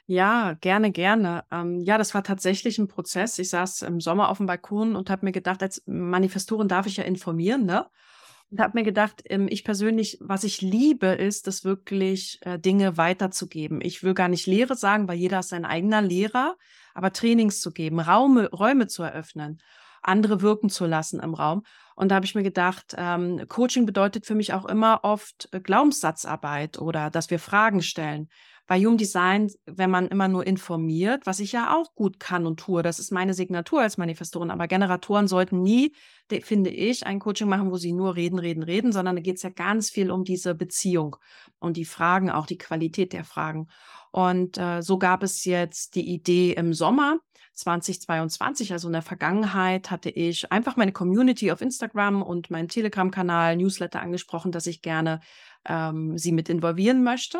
[0.05, 1.45] Ja, gerne, gerne.
[1.49, 3.39] Ähm, ja, das war tatsächlich ein Prozess.
[3.39, 6.97] Ich saß im Sommer auf dem Balkon und habe mir gedacht, als Manifestorin darf ich
[6.97, 7.89] ja informieren, ne?
[8.49, 12.95] Und habe mir gedacht, ähm, ich persönlich, was ich liebe, ist es wirklich, äh, Dinge
[12.95, 13.81] weiterzugeben.
[13.81, 16.55] Ich will gar nicht Lehre sagen, weil jeder ist sein eigener Lehrer,
[16.93, 19.61] aber Trainings zu geben, Raume, Räume zu eröffnen,
[20.01, 21.63] andere wirken zu lassen im Raum.
[21.95, 25.59] Und da habe ich mir gedacht, ähm, Coaching bedeutet für mich auch immer oft äh,
[25.59, 28.29] Glaubenssatzarbeit oder dass wir Fragen stellen.
[28.67, 32.59] Bei Human Design, wenn man immer nur informiert, was ich ja auch gut kann und
[32.59, 35.95] tue, das ist meine Signatur als Manifestorin, aber Generatoren sollten nie,
[36.43, 39.43] finde ich, ein Coaching machen, wo sie nur reden, reden, reden, sondern da geht es
[39.43, 41.15] ja ganz viel um diese Beziehung
[41.59, 43.69] und die Fragen, auch die Qualität der Fragen.
[44.11, 47.19] Und äh, so gab es jetzt die Idee im Sommer
[47.53, 53.55] 2022, also in der Vergangenheit, hatte ich einfach meine Community auf Instagram und meinen Telegram-Kanal,
[53.55, 55.21] Newsletter angesprochen, dass ich gerne
[55.65, 57.39] ähm, sie mit involvieren möchte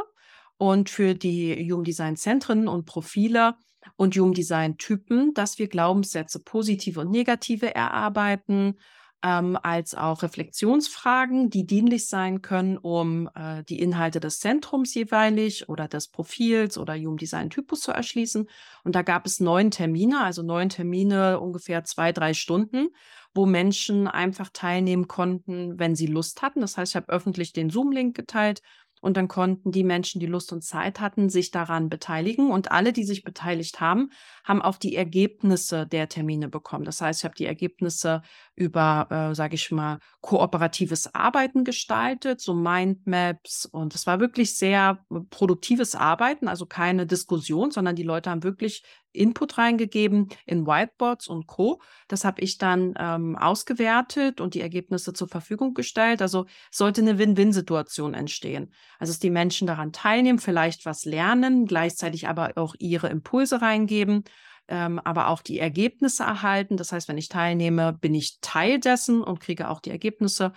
[0.58, 3.56] und für die Human Design Zentren und Profile
[3.96, 8.76] und Human Design Typen, dass wir Glaubenssätze positive und negative erarbeiten,
[9.24, 15.70] ähm, als auch Reflexionsfragen, die dienlich sein können, um äh, die Inhalte des Zentrums jeweilig
[15.70, 18.48] oder des Profils oder Human Design Typus zu erschließen.
[18.84, 22.90] Und da gab es neun Termine, also neun Termine, ungefähr zwei, drei Stunden,
[23.34, 26.62] wo Menschen einfach teilnehmen konnten, wenn sie Lust hatten.
[26.62, 28.62] Das heißt, ich habe öffentlich den Zoom-Link geteilt
[29.02, 32.52] und dann konnten die Menschen, die Lust und Zeit hatten, sich daran beteiligen.
[32.52, 34.12] Und alle, die sich beteiligt haben,
[34.44, 36.86] haben auch die Ergebnisse der Termine bekommen.
[36.86, 38.22] Das heißt, ich habe die Ergebnisse
[38.58, 43.68] über, äh, sage ich mal, kooperatives Arbeiten gestaltet, so Mindmaps.
[43.68, 48.84] Und es war wirklich sehr produktives Arbeiten, also keine Diskussion, sondern die Leute haben wirklich
[49.14, 51.82] Input reingegeben in Whiteboards und Co.
[52.08, 56.22] Das habe ich dann ähm, ausgewertet und die Ergebnisse zur Verfügung gestellt.
[56.22, 58.74] Also sollte eine Win-Win-Situation entstehen.
[58.98, 64.24] Also dass die Menschen daran teilnehmen, vielleicht was lernen, gleichzeitig aber auch ihre Impulse reingeben.
[64.70, 66.78] Ähm, aber auch die Ergebnisse erhalten.
[66.78, 70.52] Das heißt, wenn ich teilnehme, bin ich Teil dessen und kriege auch die Ergebnisse.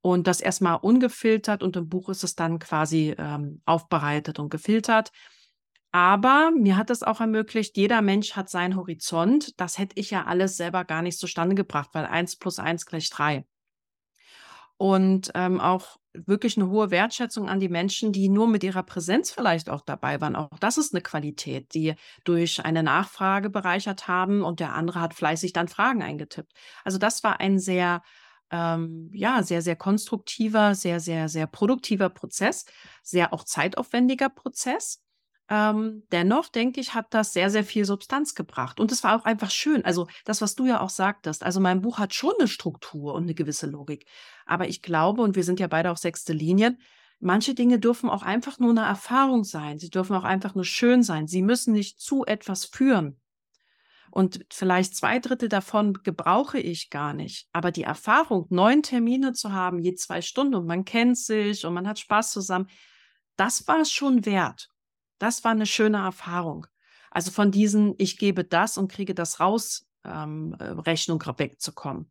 [0.00, 5.10] Und das erstmal ungefiltert und im Buch ist es dann quasi ähm, aufbereitet und gefiltert.
[5.92, 9.58] Aber mir hat es auch ermöglicht, jeder Mensch hat seinen Horizont.
[9.60, 13.08] Das hätte ich ja alles selber gar nicht zustande gebracht, weil eins plus eins gleich
[13.10, 13.46] drei.
[14.76, 19.30] Und ähm, auch wirklich eine hohe Wertschätzung an die Menschen, die nur mit ihrer Präsenz
[19.30, 20.36] vielleicht auch dabei waren.
[20.36, 25.14] Auch das ist eine Qualität, die durch eine Nachfrage bereichert haben und der andere hat
[25.14, 26.52] fleißig dann Fragen eingetippt.
[26.84, 28.02] Also das war ein sehr,
[28.50, 32.64] ähm, ja, sehr, sehr konstruktiver, sehr, sehr, sehr produktiver Prozess,
[33.02, 35.03] sehr auch zeitaufwendiger Prozess.
[35.50, 38.80] Ähm, dennoch denke ich, hat das sehr, sehr viel Substanz gebracht.
[38.80, 39.84] Und es war auch einfach schön.
[39.84, 41.42] Also das, was du ja auch sagtest.
[41.42, 44.06] Also mein Buch hat schon eine Struktur und eine gewisse Logik.
[44.46, 46.78] Aber ich glaube, und wir sind ja beide auf sechste Linien,
[47.20, 49.78] manche Dinge dürfen auch einfach nur eine Erfahrung sein.
[49.78, 51.26] Sie dürfen auch einfach nur schön sein.
[51.26, 53.20] Sie müssen nicht zu etwas führen.
[54.10, 57.48] Und vielleicht zwei Drittel davon gebrauche ich gar nicht.
[57.52, 61.74] Aber die Erfahrung, neun Termine zu haben, je zwei Stunden und man kennt sich und
[61.74, 62.68] man hat Spaß zusammen,
[63.36, 64.68] das war es schon wert.
[65.18, 66.66] Das war eine schöne Erfahrung.
[67.10, 72.10] Also von diesen, ich gebe das und kriege das raus, ähm, äh, Rechnung wegzukommen.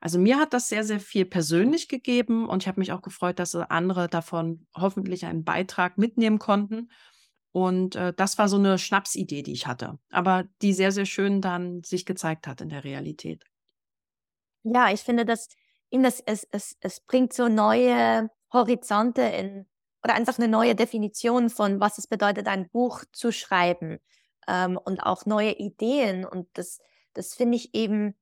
[0.00, 3.38] Also mir hat das sehr, sehr viel persönlich gegeben und ich habe mich auch gefreut,
[3.38, 6.90] dass andere davon hoffentlich einen Beitrag mitnehmen konnten.
[7.52, 11.40] Und äh, das war so eine Schnapsidee, die ich hatte, aber die sehr, sehr schön
[11.40, 13.44] dann sich gezeigt hat in der Realität.
[14.62, 15.48] Ja, ich finde, dass
[15.90, 19.66] es, es, es, es bringt so neue Horizonte in
[20.06, 23.98] oder einfach eine neue Definition von, was es bedeutet, ein Buch zu schreiben
[24.46, 26.24] ähm, und auch neue Ideen.
[26.24, 26.78] Und das,
[27.12, 28.14] das finde ich eben,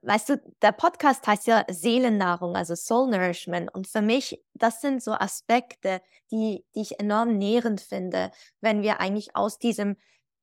[0.00, 3.74] weißt du, der Podcast heißt ja Seelennahrung, also Soul Nourishment.
[3.74, 6.00] Und für mich, das sind so Aspekte,
[6.30, 8.30] die, die ich enorm nährend finde,
[8.62, 9.98] wenn wir eigentlich aus diesem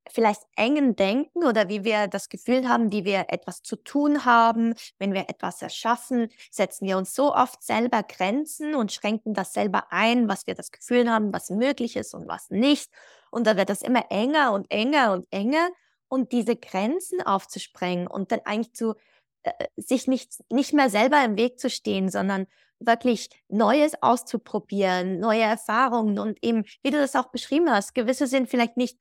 [0.10, 4.74] vielleicht engen Denken oder wie wir das Gefühl haben, wie wir etwas zu tun haben,
[5.00, 9.92] wenn wir etwas erschaffen, setzen wir uns so oft selber Grenzen und schränken das selber
[9.92, 12.92] ein, was wir das Gefühl haben, was möglich ist und was nicht.
[13.30, 15.70] Und da wird das immer enger und enger und enger.
[16.10, 18.96] Und diese Grenzen aufzusprengen und dann eigentlich zu
[19.44, 22.48] äh, sich nicht, nicht mehr selber im Weg zu stehen, sondern
[22.80, 28.50] wirklich Neues auszuprobieren, neue Erfahrungen und eben, wie du das auch beschrieben hast, gewisse sind
[28.50, 28.98] vielleicht nicht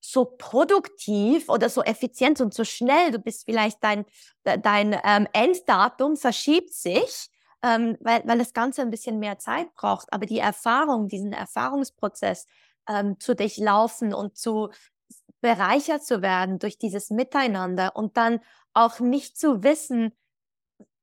[0.00, 3.10] so produktiv oder so effizient und so schnell.
[3.10, 4.04] Du bist vielleicht dein,
[4.44, 7.28] dein ähm, Enddatum verschiebt sich,
[7.62, 10.12] ähm, weil, weil das Ganze ein bisschen mehr Zeit braucht.
[10.12, 12.46] Aber die Erfahrung, diesen Erfahrungsprozess
[12.88, 14.70] ähm, zu durchlaufen und zu
[15.40, 18.40] bereichert zu werden durch dieses Miteinander und dann
[18.74, 20.12] auch nicht zu wissen,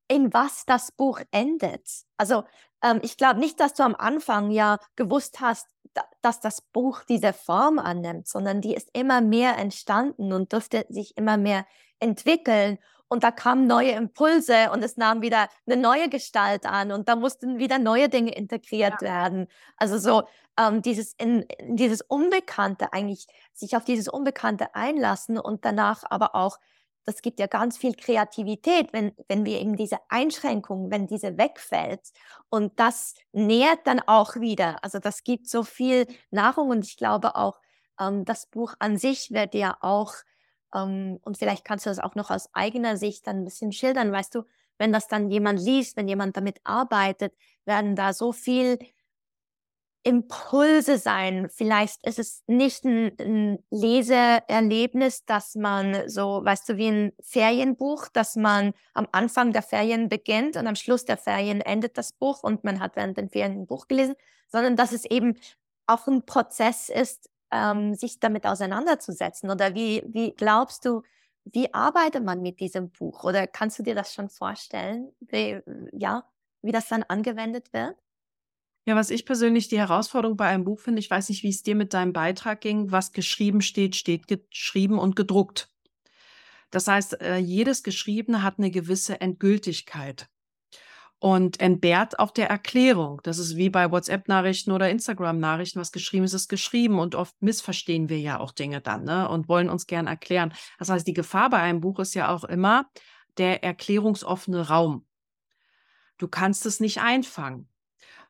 [0.07, 1.89] in was das Buch endet.
[2.17, 2.43] Also
[2.81, 7.03] ähm, ich glaube nicht, dass du am Anfang ja gewusst hast, da, dass das Buch
[7.07, 11.65] diese Form annimmt, sondern die ist immer mehr entstanden und durfte sich immer mehr
[11.99, 12.77] entwickeln.
[13.09, 17.15] Und da kamen neue Impulse und es nahm wieder eine neue Gestalt an und da
[17.15, 19.07] mussten wieder neue Dinge integriert ja.
[19.07, 19.47] werden.
[19.77, 20.23] Also so
[20.59, 26.59] ähm, dieses, in, dieses Unbekannte eigentlich, sich auf dieses Unbekannte einlassen und danach aber auch
[27.07, 32.01] das gibt ja ganz viel Kreativität, wenn, wenn wir eben diese Einschränkung, wenn diese wegfällt.
[32.49, 34.83] Und das nährt dann auch wieder.
[34.83, 37.61] Also das gibt so viel Nahrung und ich glaube auch,
[37.99, 40.15] ähm, das Buch an sich wird ja auch,
[40.75, 44.11] ähm, und vielleicht kannst du das auch noch aus eigener Sicht dann ein bisschen schildern,
[44.11, 44.43] weißt du,
[44.77, 47.33] wenn das dann jemand liest, wenn jemand damit arbeitet,
[47.65, 48.77] werden da so viel
[50.07, 51.49] Impulse sein.
[51.49, 58.07] Vielleicht ist es nicht ein, ein Leseerlebnis, dass man so, weißt du, wie ein Ferienbuch,
[58.07, 62.41] dass man am Anfang der Ferien beginnt und am Schluss der Ferien endet das Buch
[62.41, 64.15] und man hat während den Ferien ein Buch gelesen,
[64.47, 65.37] sondern dass es eben
[65.87, 69.49] auch ein Prozess ist, ähm, sich damit auseinanderzusetzen.
[69.49, 71.01] Oder wie, wie glaubst du,
[71.43, 73.25] wie arbeitet man mit diesem Buch?
[73.25, 75.59] Oder kannst du dir das schon vorstellen, wie,
[75.91, 76.23] ja,
[76.61, 77.97] wie das dann angewendet wird?
[78.87, 81.61] Ja, was ich persönlich die Herausforderung bei einem Buch finde, ich weiß nicht, wie es
[81.61, 85.69] dir mit deinem Beitrag ging, was geschrieben steht, steht geschrieben und gedruckt.
[86.71, 90.29] Das heißt, äh, jedes Geschriebene hat eine gewisse Endgültigkeit
[91.19, 93.19] und entbehrt auf der Erklärung.
[93.23, 98.07] Das ist wie bei WhatsApp-Nachrichten oder Instagram-Nachrichten, was geschrieben ist, ist geschrieben und oft missverstehen
[98.07, 99.27] wir ja auch Dinge dann ne?
[99.27, 100.53] und wollen uns gern erklären.
[100.79, 102.89] Das heißt, die Gefahr bei einem Buch ist ja auch immer
[103.37, 105.05] der erklärungsoffene Raum.
[106.17, 107.67] Du kannst es nicht einfangen.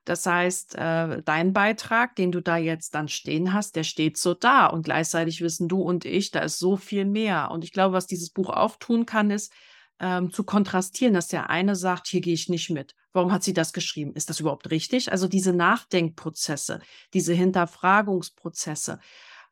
[0.08, 4.34] Das heißt, äh, dein Beitrag, den du da jetzt dann stehen hast, der steht so
[4.34, 7.52] da und gleichzeitig wissen du und ich, da ist so viel mehr.
[7.52, 9.52] Und ich glaube, was dieses Buch auftun kann, ist
[10.00, 12.96] ähm, zu kontrastieren, dass der eine sagt, hier gehe ich nicht mit.
[13.12, 14.14] Warum hat sie das geschrieben?
[14.14, 15.12] Ist das überhaupt richtig?
[15.12, 16.80] Also diese Nachdenkprozesse,
[17.14, 19.00] diese Hinterfragungsprozesse.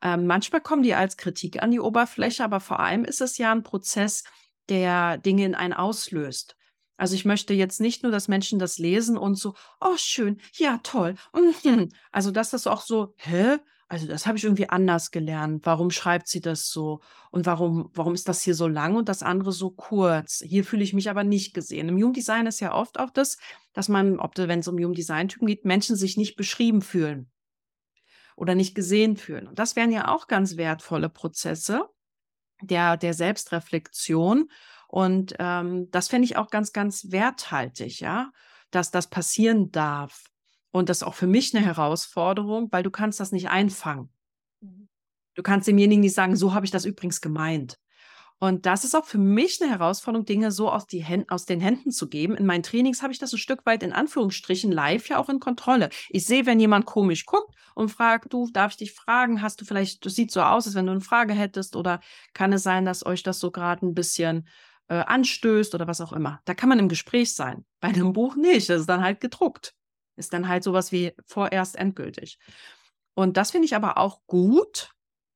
[0.00, 3.52] Ähm, manchmal kommen die als Kritik an die Oberfläche, aber vor allem ist es ja
[3.52, 4.24] ein Prozess,
[4.70, 6.55] der Dinge in einen auslöst.
[6.96, 10.78] Also ich möchte jetzt nicht nur, dass Menschen das lesen und so, oh schön, ja
[10.82, 11.14] toll.
[11.34, 11.90] Mhm.
[12.12, 13.58] Also dass das auch so, hä?
[13.88, 15.64] also das habe ich irgendwie anders gelernt.
[15.64, 17.00] Warum schreibt sie das so?
[17.30, 20.42] Und warum, warum ist das hier so lang und das andere so kurz?
[20.44, 21.88] Hier fühle ich mich aber nicht gesehen.
[21.88, 23.38] Im Human Design ist ja oft auch das,
[23.74, 27.30] dass man, ob wenn es um Human Design-Typen geht, Menschen sich nicht beschrieben fühlen
[28.34, 29.46] oder nicht gesehen fühlen.
[29.46, 31.88] Und das wären ja auch ganz wertvolle Prozesse
[32.62, 34.50] der, der Selbstreflexion.
[34.88, 38.30] Und ähm, das fände ich auch ganz, ganz werthaltig, ja,
[38.70, 40.24] dass das passieren darf.
[40.70, 44.10] Und das ist auch für mich eine Herausforderung, weil du kannst das nicht einfangen.
[44.60, 44.88] Mhm.
[45.34, 47.78] Du kannst demjenigen nicht sagen, so habe ich das übrigens gemeint.
[48.38, 50.86] Und das ist auch für mich eine Herausforderung, Dinge so aus,
[51.28, 52.36] aus den Händen zu geben.
[52.36, 55.40] In meinen Trainings habe ich das ein Stück weit in Anführungsstrichen live ja auch in
[55.40, 55.88] Kontrolle.
[56.10, 59.64] Ich sehe, wenn jemand komisch guckt und fragt, du, darf ich dich fragen, hast du
[59.64, 62.00] vielleicht, das sieht so aus, als wenn du eine Frage hättest oder
[62.34, 64.46] kann es sein, dass euch das so gerade ein bisschen
[64.88, 66.40] äh, anstößt oder was auch immer.
[66.44, 67.64] Da kann man im Gespräch sein.
[67.80, 69.74] Bei einem Buch nicht, das ist dann halt gedruckt.
[70.16, 72.38] Ist dann halt sowas wie vorerst endgültig.
[73.14, 74.90] Und das finde ich aber auch gut,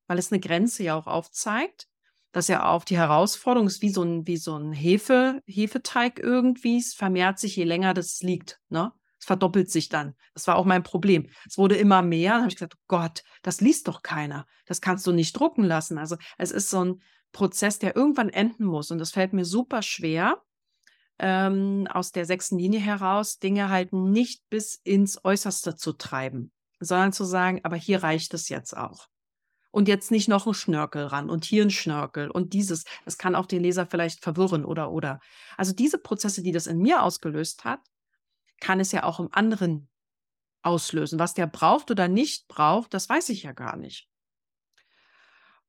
[0.07, 1.87] weil es eine Grenze ja auch aufzeigt,
[2.33, 6.79] dass ja auch die Herausforderung ist wie so ein, wie so ein Hefe, Hefeteig irgendwie.
[6.79, 8.61] Es vermehrt sich, je länger das liegt.
[8.69, 8.93] Ne?
[9.19, 10.15] Es verdoppelt sich dann.
[10.35, 11.29] Das war auch mein Problem.
[11.47, 12.33] Es wurde immer mehr.
[12.33, 14.47] Dann habe ich gesagt, oh Gott, das liest doch keiner.
[14.67, 15.99] Das kannst du nicht drucken lassen.
[15.99, 18.91] Also es ist so ein Prozess, der irgendwann enden muss.
[18.91, 20.43] Und das fällt mir super schwer,
[21.19, 27.13] ähm, aus der sechsten Linie heraus Dinge halt nicht bis ins Äußerste zu treiben, sondern
[27.13, 29.07] zu sagen, aber hier reicht es jetzt auch.
[29.71, 32.85] Und jetzt nicht noch ein Schnörkel ran und hier ein Schnörkel und dieses.
[33.05, 35.21] Das kann auch den Leser vielleicht verwirren oder oder.
[35.57, 37.81] Also diese Prozesse, die das in mir ausgelöst hat,
[38.59, 39.89] kann es ja auch im anderen
[40.63, 41.21] auslösen.
[41.21, 44.10] Was der braucht oder nicht braucht, das weiß ich ja gar nicht.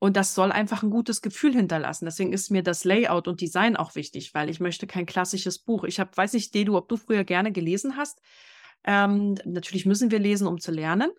[0.03, 2.05] Und das soll einfach ein gutes Gefühl hinterlassen.
[2.05, 5.83] Deswegen ist mir das Layout und Design auch wichtig, weil ich möchte kein klassisches Buch.
[5.83, 8.19] Ich habe, weiß nicht, Dedu, ob du früher gerne gelesen hast.
[8.83, 11.11] Ähm, natürlich müssen wir lesen, um zu lernen.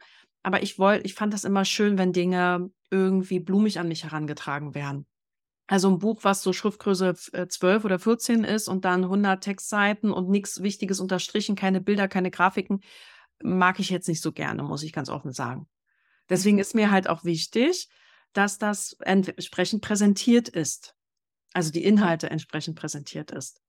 [0.43, 4.75] Aber ich wollte, ich fand das immer schön, wenn Dinge irgendwie blumig an mich herangetragen
[4.75, 5.07] werden.
[5.69, 7.15] Also ein Buch, was so Schriftgröße
[7.49, 12.09] 12 äh, oder 14 ist und dann 100 Textseiten und nichts Wichtiges unterstrichen, keine Bilder,
[12.09, 12.81] keine Grafiken,
[13.45, 15.69] mag ich jetzt nicht so gerne, muss ich ganz offen sagen.
[16.29, 17.89] Deswegen ist mir halt auch wichtig,
[18.33, 20.95] dass das entsprechend präsentiert ist.
[21.53, 23.61] Also die Inhalte entsprechend präsentiert ist.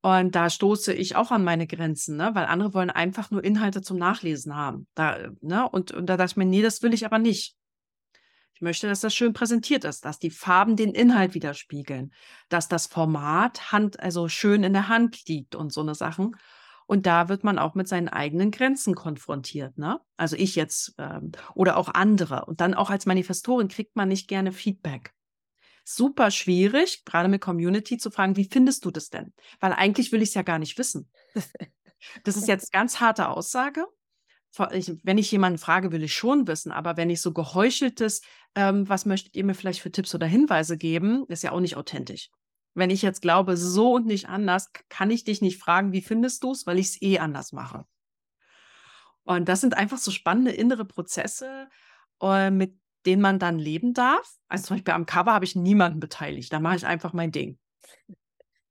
[0.00, 2.30] Und da stoße ich auch an meine Grenzen, ne?
[2.34, 4.86] weil andere wollen einfach nur Inhalte zum Nachlesen haben.
[4.94, 5.66] Da, ne?
[5.66, 7.56] und, und da dachte ich mir, nee, das will ich aber nicht.
[8.54, 12.12] Ich möchte, dass das schön präsentiert ist, dass die Farben den Inhalt widerspiegeln,
[12.50, 16.36] dass das Format Hand, also schön in der Hand liegt und so eine Sachen.
[16.86, 19.78] Und da wird man auch mit seinen eigenen Grenzen konfrontiert.
[19.78, 20.00] Ne?
[20.16, 22.44] Also ich jetzt ähm, oder auch andere.
[22.44, 25.12] Und dann auch als Manifestorin kriegt man nicht gerne Feedback.
[25.84, 29.34] Super schwierig, gerade mit Community zu fragen, wie findest du das denn?
[29.60, 31.10] Weil eigentlich will ich es ja gar nicht wissen.
[32.22, 33.86] Das ist jetzt ganz harte Aussage.
[34.58, 38.20] wenn ich jemanden frage, will ich schon wissen, aber wenn ich so geheucheltes,
[38.54, 41.76] ähm, was möchtet ihr mir vielleicht für Tipps oder Hinweise geben, ist ja auch nicht
[41.76, 42.30] authentisch.
[42.74, 46.42] Wenn ich jetzt glaube, so und nicht anders, kann ich dich nicht fragen, wie findest
[46.42, 47.86] du es, weil ich es eh anders mache.
[49.22, 51.68] Und das sind einfach so spannende innere Prozesse,
[52.20, 54.38] äh, mit denen man dann leben darf.
[54.48, 56.52] Also zum Beispiel am Cover habe ich niemanden beteiligt.
[56.52, 57.58] Da mache ich einfach mein Ding.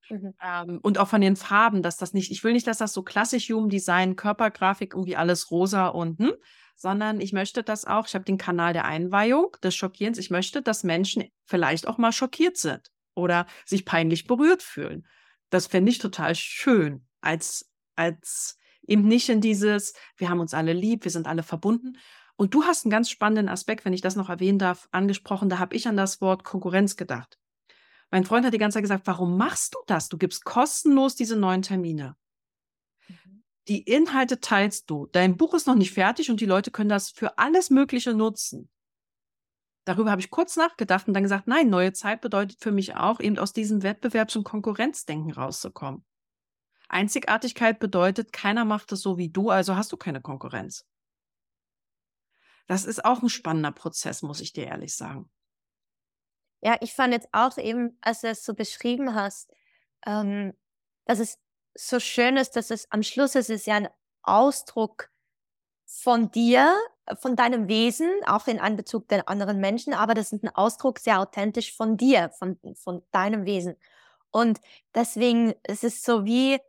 [0.10, 0.34] Mhm.
[0.44, 3.04] Ähm, und auch von den Farben, dass das nicht, ich will nicht, dass das so
[3.04, 6.34] klassisch Human Design, Körpergrafik, irgendwie alles rosa unten, hm,
[6.76, 10.62] sondern ich möchte das auch, ich habe den Kanal der Einweihung, des Schockierens, ich möchte,
[10.62, 15.08] dass Menschen vielleicht auch mal schockiert sind oder sich peinlich berührt fühlen.
[15.50, 20.74] Das fände ich total schön, als, als eben nicht in dieses, wir haben uns alle
[20.74, 21.98] lieb, wir sind alle verbunden.
[22.36, 25.50] Und du hast einen ganz spannenden Aspekt, wenn ich das noch erwähnen darf, angesprochen.
[25.50, 27.38] Da habe ich an das Wort Konkurrenz gedacht.
[28.10, 30.10] Mein Freund hat die ganze Zeit gesagt, warum machst du das?
[30.10, 32.16] Du gibst kostenlos diese neuen Termine.
[33.08, 33.44] Mhm.
[33.68, 35.08] Die Inhalte teilst du.
[35.12, 38.70] Dein Buch ist noch nicht fertig und die Leute können das für alles Mögliche nutzen.
[39.86, 43.20] Darüber habe ich kurz nachgedacht und dann gesagt, nein, neue Zeit bedeutet für mich auch,
[43.20, 46.06] eben aus diesem Wettbewerbs- und Konkurrenzdenken rauszukommen.
[46.88, 50.86] Einzigartigkeit bedeutet, keiner macht es so wie du, also hast du keine Konkurrenz.
[52.68, 55.30] Das ist auch ein spannender Prozess, muss ich dir ehrlich sagen.
[56.62, 59.52] Ja, ich fand jetzt auch eben, als du es so beschrieben hast,
[60.06, 60.54] ähm,
[61.06, 61.38] dass es
[61.76, 63.90] so schön ist, dass es am Schluss ist es ja ein
[64.22, 65.10] Ausdruck
[66.02, 66.76] von dir,
[67.20, 71.20] von deinem Wesen, auch in Anbezug der anderen Menschen, aber das ist ein Ausdruck sehr
[71.20, 73.76] authentisch von dir, von, von deinem Wesen.
[74.32, 74.60] Und
[74.96, 76.60] deswegen ist es so wie,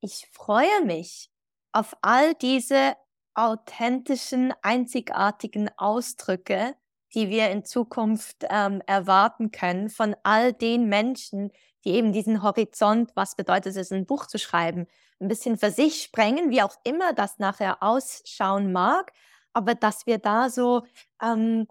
[0.00, 1.30] ich freue mich
[1.72, 2.94] auf all diese
[3.34, 6.74] authentischen, einzigartigen Ausdrücke,
[7.14, 11.52] die wir in Zukunft ähm, erwarten können von all den Menschen,
[11.84, 14.86] die eben diesen Horizont, was bedeutet es, ein Buch zu schreiben,
[15.20, 19.12] ein bisschen für sich sprengen, wie auch immer das nachher ausschauen mag,
[19.52, 20.84] aber dass wir da so
[21.22, 21.66] ähm,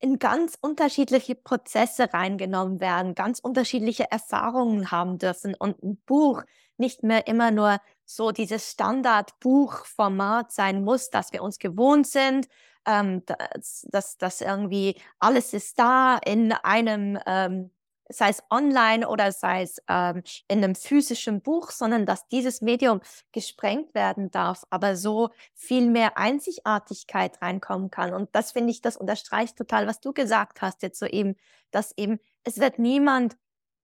[0.00, 6.42] in ganz unterschiedliche Prozesse reingenommen werden, ganz unterschiedliche Erfahrungen haben dürfen und ein Buch
[6.76, 12.48] nicht mehr immer nur so dieses Standardbuchformat sein muss, das wir uns gewohnt sind,
[12.84, 17.70] ähm, dass, dass, dass irgendwie alles ist da in einem ähm,
[18.12, 23.00] sei es online oder sei es ähm, in einem physischen Buch, sondern dass dieses Medium
[23.32, 28.14] gesprengt werden darf, aber so viel mehr Einzigartigkeit reinkommen kann.
[28.14, 31.36] Und das finde ich, das unterstreicht total, was du gesagt hast jetzt so eben,
[31.70, 33.36] dass eben es wird niemand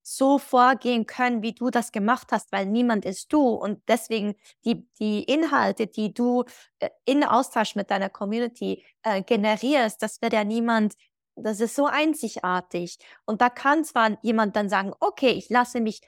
[0.09, 3.43] so vorgehen können, wie du das gemacht hast, weil niemand ist du.
[3.49, 6.45] Und deswegen die, die Inhalte, die du
[6.79, 10.95] äh, in Austausch mit deiner Community äh, generierst, das wird ja niemand
[11.43, 12.99] das ist so einzigartig.
[13.25, 16.01] Und da kann zwar jemand dann sagen, okay, ich lasse mich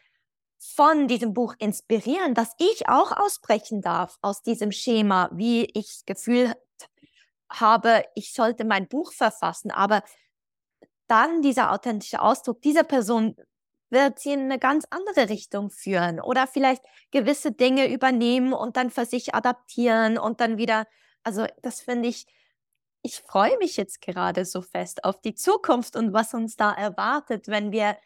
[0.58, 6.04] von diesem Buch inspirieren, dass ich auch ausbrechen darf aus diesem Schema, wie ich das
[6.04, 6.54] Gefühl
[7.50, 9.70] habe, ich sollte mein Buch verfassen.
[9.70, 10.02] Aber
[11.08, 13.36] dann dieser authentische Ausdruck dieser Person
[13.90, 18.90] wird sie in eine ganz andere Richtung führen oder vielleicht gewisse Dinge übernehmen und dann
[18.90, 20.86] für sich adaptieren und dann wieder,
[21.24, 22.26] also das finde ich,
[23.02, 27.48] ich freue mich jetzt gerade so fest auf die Zukunft und was uns da erwartet,
[27.48, 27.96] wenn wir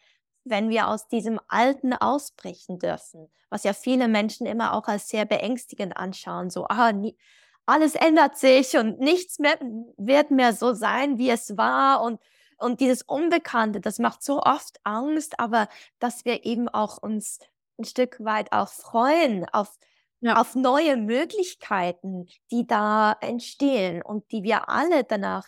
[0.45, 5.25] wenn wir aus diesem Alten ausbrechen dürfen, was ja viele Menschen immer auch als sehr
[5.25, 7.17] beängstigend anschauen, so, ah, nie,
[7.65, 9.57] alles ändert sich und nichts mehr
[9.97, 12.21] wird mehr so sein, wie es war und,
[12.57, 15.67] und dieses Unbekannte, das macht so oft Angst, aber
[15.99, 17.39] dass wir eben auch uns
[17.79, 19.79] ein Stück weit auch freuen auf
[20.25, 20.39] ja.
[20.39, 25.47] auf neue Möglichkeiten, die da entstehen und die wir alle danach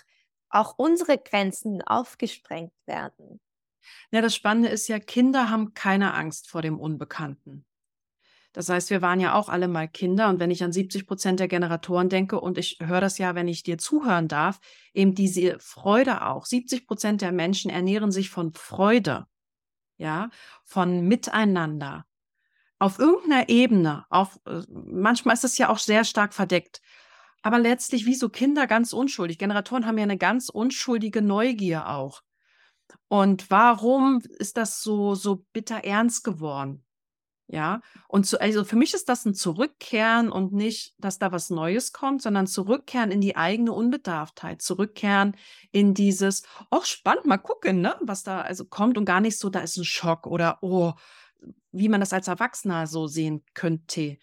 [0.49, 3.41] auch unsere Grenzen aufgesprengt werden.
[4.11, 7.65] Ja, das Spannende ist ja, Kinder haben keine Angst vor dem Unbekannten.
[8.53, 11.39] Das heißt, wir waren ja auch alle mal Kinder und wenn ich an 70 Prozent
[11.39, 14.59] der Generatoren denke und ich höre das ja, wenn ich dir zuhören darf,
[14.93, 16.45] eben diese Freude auch.
[16.45, 19.27] 70 Prozent der Menschen ernähren sich von Freude,
[19.97, 20.29] ja,
[20.63, 22.05] von Miteinander,
[22.79, 26.81] auf irgendeiner Ebene, auf, äh, manchmal ist es ja auch sehr stark verdeckt,
[27.41, 29.37] aber letztlich wie so Kinder ganz unschuldig.
[29.37, 32.21] Generatoren haben ja eine ganz unschuldige Neugier auch.
[33.07, 36.83] Und warum ist das so, so bitter ernst geworden?
[37.49, 41.49] Ja, und zu, also für mich ist das ein Zurückkehren und nicht, dass da was
[41.49, 45.33] Neues kommt, sondern Zurückkehren in die eigene Unbedarftheit, Zurückkehren
[45.71, 49.49] in dieses, oh, spannend, mal gucken, ne, was da also kommt und gar nicht so,
[49.49, 50.91] da ist ein Schock oder, oh,
[51.77, 54.17] wie man das als Erwachsener so sehen könnte.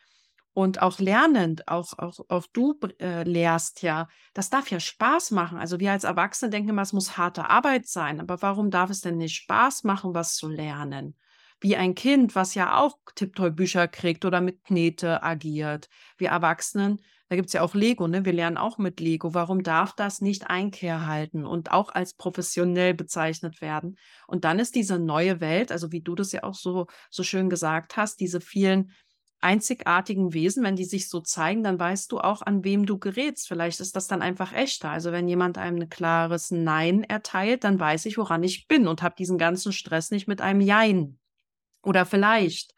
[0.52, 5.58] Und auch lernend, auch, auch, auch du äh, lehrst ja, das darf ja Spaß machen.
[5.58, 8.20] Also wir als Erwachsene denken immer, es muss harte Arbeit sein.
[8.20, 11.16] Aber warum darf es denn nicht Spaß machen, was zu lernen?
[11.60, 15.88] Wie ein Kind, was ja auch Tipptoy-Bücher kriegt oder mit Knete agiert.
[16.18, 18.24] Wir Erwachsenen da gibt es ja auch Lego, ne?
[18.24, 19.32] Wir lernen auch mit Lego.
[19.32, 23.96] Warum darf das nicht Einkehr halten und auch als professionell bezeichnet werden?
[24.26, 27.48] Und dann ist diese neue Welt, also wie du das ja auch so, so schön
[27.48, 28.92] gesagt hast, diese vielen
[29.40, 33.46] einzigartigen Wesen, wenn die sich so zeigen, dann weißt du auch, an wem du gerätst.
[33.46, 34.90] Vielleicht ist das dann einfach echter.
[34.90, 39.02] Also wenn jemand einem ein klares Nein erteilt, dann weiß ich, woran ich bin und
[39.02, 41.18] habe diesen ganzen Stress nicht mit einem Jein.
[41.82, 42.72] Oder vielleicht.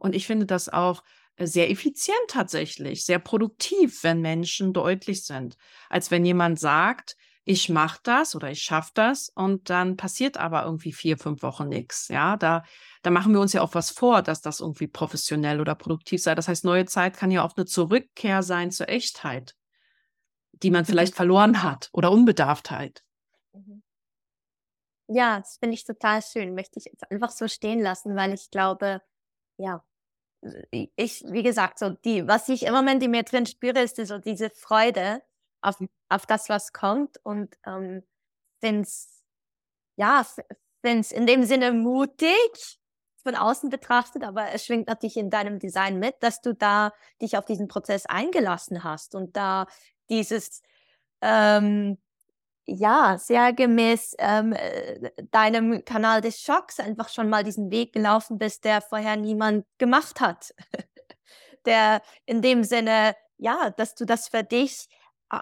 [0.00, 1.04] Und ich finde das auch
[1.46, 5.56] sehr effizient tatsächlich, sehr produktiv, wenn Menschen deutlich sind,
[5.88, 10.64] als wenn jemand sagt, ich mache das oder ich schaffe das und dann passiert aber
[10.64, 12.08] irgendwie vier, fünf Wochen nichts.
[12.08, 12.62] Ja, da,
[13.02, 16.34] da machen wir uns ja auch was vor, dass das irgendwie professionell oder produktiv sei.
[16.34, 19.56] Das heißt, neue Zeit kann ja auch eine Zurückkehr sein zur Echtheit,
[20.52, 21.16] die man vielleicht mhm.
[21.16, 23.02] verloren hat oder Unbedarftheit.
[23.52, 23.82] Mhm.
[25.08, 26.54] Ja, das finde ich total schön.
[26.54, 29.02] Möchte ich jetzt einfach so stehen lassen, weil ich glaube,
[29.56, 29.82] ja,
[30.70, 34.18] ich, wie gesagt, so die, was ich im Moment in mir drin spüre, ist so
[34.18, 35.22] diese Freude
[35.60, 35.76] auf,
[36.08, 38.02] auf das, was kommt und ähm,
[38.60, 39.22] finde es,
[39.96, 40.26] ja,
[40.82, 42.78] finde es in dem Sinne mutig
[43.22, 47.36] von außen betrachtet, aber es schwingt natürlich in deinem Design mit, dass du da dich
[47.36, 49.66] auf diesen Prozess eingelassen hast und da
[50.08, 50.62] dieses
[51.20, 51.98] ähm,
[52.70, 58.38] ja, sehr gemäß ähm, äh, deinem Kanal des Schocks einfach schon mal diesen Weg gelaufen
[58.38, 60.54] bist, der vorher niemand gemacht hat.
[61.66, 64.86] der in dem Sinne, ja, dass du das für dich
[65.32, 65.38] äh,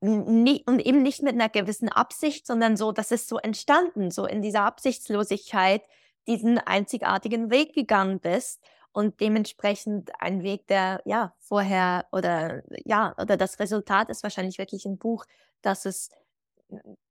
[0.00, 4.24] nie, und eben nicht mit einer gewissen Absicht, sondern so, das ist so entstanden, so
[4.24, 5.82] in dieser Absichtslosigkeit
[6.26, 8.60] diesen einzigartigen Weg gegangen bist
[8.92, 14.86] und dementsprechend ein Weg, der ja vorher oder ja, oder das Resultat ist wahrscheinlich wirklich
[14.86, 15.26] ein Buch,
[15.62, 16.08] das es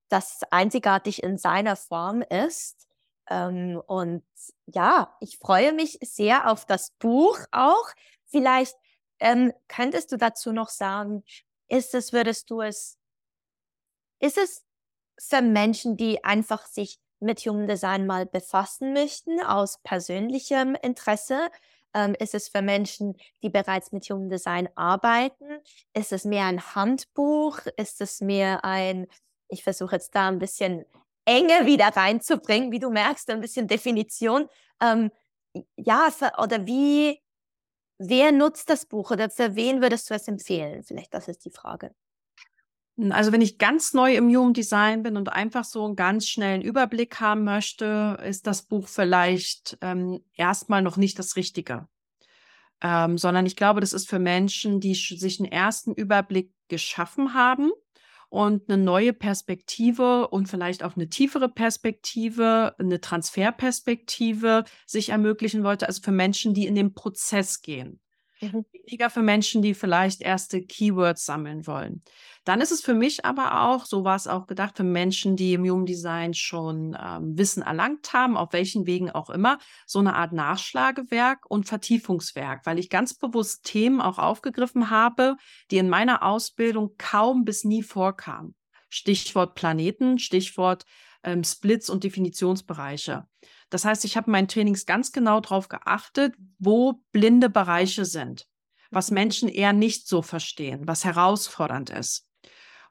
[0.10, 2.88] das einzigartig in seiner Form ist.
[3.30, 4.24] Ähm, und
[4.66, 7.88] ja, ich freue mich sehr auf das Buch auch.
[8.26, 8.76] Vielleicht
[9.20, 11.24] ähm, könntest du dazu noch sagen,
[11.68, 12.98] ist es, würdest du es,
[14.20, 14.66] ist es
[15.20, 21.50] für Menschen, die einfach sich mit Human Design mal befassen möchten, aus persönlichem Interesse?
[21.94, 25.60] Ähm, ist es für Menschen, die bereits mit Human Design arbeiten?
[25.94, 27.60] Ist es mehr ein Handbuch?
[27.78, 29.08] Ist es mehr ein,
[29.50, 30.86] ich versuche jetzt da ein bisschen
[31.26, 34.48] Enge wieder reinzubringen, wie du merkst, ein bisschen Definition.
[34.82, 35.12] Ähm,
[35.76, 37.20] ja, oder wie,
[37.98, 40.84] wer nutzt das Buch oder für wen würdest du es empfehlen?
[40.84, 41.94] Vielleicht das ist die Frage.
[43.12, 46.62] Also wenn ich ganz neu im Human Design bin und einfach so einen ganz schnellen
[46.62, 51.88] Überblick haben möchte, ist das Buch vielleicht ähm, erstmal noch nicht das Richtige.
[52.82, 57.72] Ähm, sondern ich glaube, das ist für Menschen, die sich einen ersten Überblick geschaffen haben
[58.30, 65.88] und eine neue Perspektive und vielleicht auch eine tiefere Perspektive, eine Transferperspektive sich ermöglichen wollte.
[65.88, 68.00] Also für Menschen, die in den Prozess gehen.
[68.42, 68.66] Mhm.
[69.10, 72.04] Für Menschen, die vielleicht erste Keywords sammeln wollen.
[72.46, 75.54] Dann ist es für mich aber auch, so war es auch gedacht, für Menschen, die
[75.54, 80.16] im Human Design schon ähm, Wissen erlangt haben, auf welchen Wegen auch immer, so eine
[80.16, 85.36] Art Nachschlagewerk und Vertiefungswerk, weil ich ganz bewusst Themen auch aufgegriffen habe,
[85.70, 88.56] die in meiner Ausbildung kaum bis nie vorkamen.
[88.90, 90.86] Stichwort Planeten, Stichwort
[91.24, 93.26] ähm, Splits und Definitionsbereiche.
[93.70, 98.48] Das heißt, ich habe in meinen Trainings ganz genau darauf geachtet, wo blinde Bereiche sind,
[98.92, 99.16] was mhm.
[99.16, 102.28] Menschen eher nicht so verstehen, was herausfordernd ist.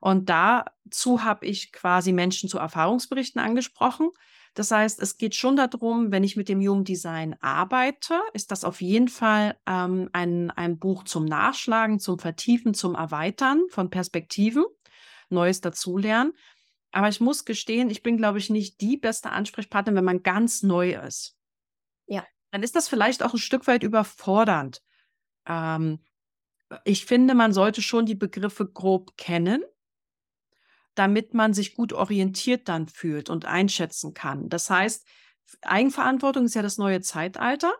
[0.01, 4.11] Und dazu habe ich quasi Menschen zu Erfahrungsberichten angesprochen.
[4.55, 8.64] Das heißt, es geht schon darum, wenn ich mit dem Human Design arbeite, ist das
[8.64, 14.64] auf jeden Fall ähm, ein, ein Buch zum Nachschlagen, zum Vertiefen, zum Erweitern von Perspektiven,
[15.31, 16.33] Neues dazulernen.
[16.91, 20.62] Aber ich muss gestehen, ich bin, glaube ich, nicht die beste Ansprechpartnerin, wenn man ganz
[20.62, 21.36] neu ist.
[22.07, 22.26] Ja.
[22.51, 24.82] Dann ist das vielleicht auch ein Stück weit überfordernd.
[25.47, 26.01] Ähm,
[26.84, 29.62] ich finde, man sollte schon die Begriffe grob kennen,
[30.95, 34.49] damit man sich gut orientiert dann fühlt und einschätzen kann.
[34.49, 35.07] Das heißt,
[35.62, 37.72] Eigenverantwortung ist ja das neue Zeitalter.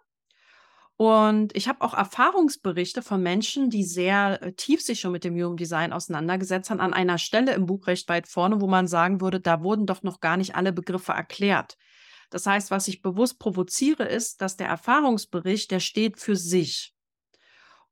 [0.99, 5.37] Und ich habe auch Erfahrungsberichte von Menschen, die sehr äh, tief sich schon mit dem
[5.37, 9.21] Human Design auseinandergesetzt haben, an einer Stelle im Buch recht weit vorne, wo man sagen
[9.21, 11.77] würde, da wurden doch noch gar nicht alle Begriffe erklärt.
[12.31, 16.93] Das heißt, was ich bewusst provoziere, ist, dass der Erfahrungsbericht, der steht für sich.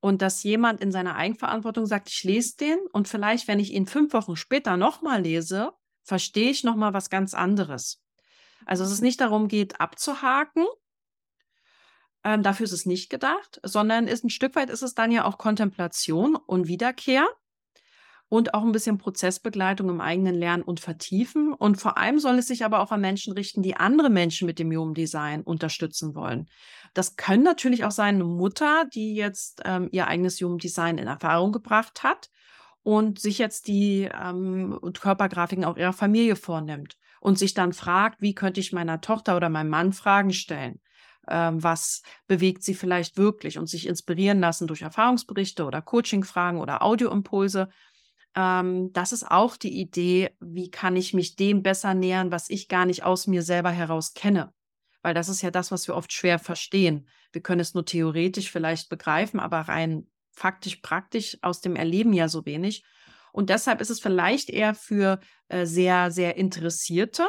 [0.01, 3.87] Und dass jemand in seiner Eigenverantwortung sagt, ich lese den und vielleicht, wenn ich ihn
[3.87, 5.71] fünf Wochen später nochmal lese,
[6.03, 8.03] verstehe ich nochmal was ganz anderes.
[8.65, 10.67] Also dass es nicht darum geht, abzuhaken,
[12.27, 15.25] ähm, dafür ist es nicht gedacht, sondern ist ein Stück weit ist es dann ja
[15.25, 17.25] auch Kontemplation und Wiederkehr
[18.29, 21.53] und auch ein bisschen Prozessbegleitung im eigenen Lernen und Vertiefen.
[21.53, 24.59] Und vor allem soll es sich aber auch an Menschen richten, die andere Menschen mit
[24.59, 26.49] dem Human Design unterstützen wollen.
[26.95, 31.07] Das können natürlich auch sein eine Mutter, die jetzt ähm, ihr eigenes Human Design in
[31.07, 32.29] Erfahrung gebracht hat
[32.83, 38.35] und sich jetzt die ähm, Körpergrafiken auch ihrer Familie vornimmt und sich dann fragt, wie
[38.35, 40.81] könnte ich meiner Tochter oder meinem Mann Fragen stellen?
[41.29, 46.83] Ähm, was bewegt sie vielleicht wirklich und sich inspirieren lassen durch Erfahrungsberichte oder Coachingfragen oder
[46.83, 47.69] Audioimpulse.
[48.35, 52.69] Ähm, das ist auch die Idee, wie kann ich mich dem besser nähern, was ich
[52.69, 54.53] gar nicht aus mir selber heraus kenne.
[55.03, 57.09] Weil das ist ja das, was wir oft schwer verstehen.
[57.33, 62.29] Wir können es nur theoretisch vielleicht begreifen, aber rein faktisch, praktisch aus dem Erleben ja
[62.29, 62.85] so wenig.
[63.33, 67.29] Und deshalb ist es vielleicht eher für äh, sehr, sehr Interessierte,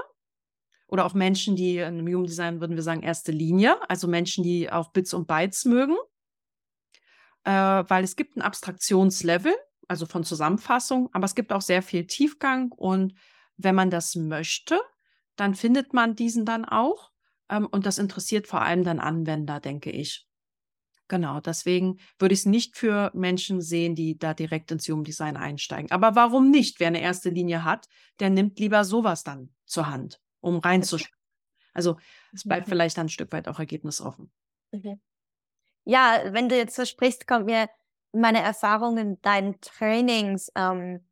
[0.87, 4.71] oder auch Menschen, die in Human Design würden wir sagen erste Linie, also Menschen, die
[4.71, 5.95] auch Bits und Bytes mögen,
[7.43, 9.53] äh, weil es gibt ein Abstraktionslevel,
[9.87, 13.13] also von Zusammenfassung, aber es gibt auch sehr viel Tiefgang und
[13.57, 14.79] wenn man das möchte,
[15.35, 17.11] dann findet man diesen dann auch
[17.49, 20.25] ähm, und das interessiert vor allem dann Anwender, denke ich.
[21.09, 25.37] Genau, deswegen würde ich es nicht für Menschen sehen, die da direkt ins Human Design
[25.37, 25.89] einsteigen.
[25.91, 26.81] Aber warum nicht?
[26.81, 27.87] Wer eine erste Linie hat,
[28.19, 31.11] der nimmt lieber sowas dann zur Hand um reinzuschauen.
[31.73, 31.97] Also
[32.33, 32.71] es bleibt mhm.
[32.71, 34.31] vielleicht ein Stück weit auch ergebnisoffen.
[34.71, 34.99] Mhm.
[35.85, 37.69] Ja, wenn du jetzt so sprichst, kommt mir
[38.11, 41.05] meine Erfahrung in deinen Trainings ähm,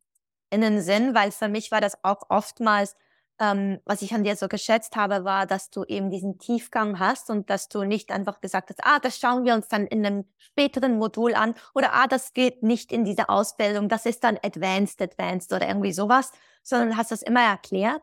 [0.50, 2.96] in den Sinn, weil für mich war das auch oftmals,
[3.38, 7.30] ähm, was ich an dir so geschätzt habe, war, dass du eben diesen Tiefgang hast
[7.30, 10.24] und dass du nicht einfach gesagt hast, ah, das schauen wir uns dann in einem
[10.38, 15.00] späteren Modul an oder ah, das geht nicht in diese Ausbildung, das ist dann Advanced,
[15.02, 18.02] Advanced oder irgendwie sowas, sondern hast das immer erklärt.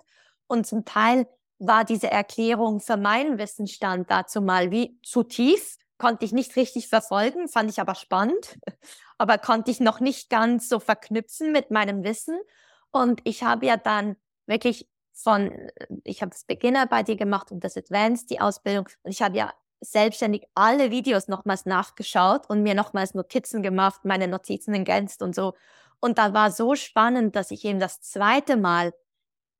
[0.54, 1.26] Und zum Teil
[1.58, 6.89] war diese Erklärung für meinen Wissensstand dazu mal wie zu tief, konnte ich nicht richtig
[6.89, 8.60] verfolgen, fand ich aber spannend,
[9.18, 12.39] aber konnte ich noch nicht ganz so verknüpfen mit meinem Wissen.
[12.91, 15.51] Und ich habe ja dann wirklich von,
[16.04, 18.88] ich habe das Beginner bei dir gemacht und das Advanced, die Ausbildung.
[19.01, 19.51] Und ich habe ja
[19.82, 25.56] selbstständig alle Videos nochmals nachgeschaut und mir nochmals Notizen gemacht, meine Notizen ergänzt und so.
[25.99, 28.93] Und da war so spannend, dass ich eben das zweite Mal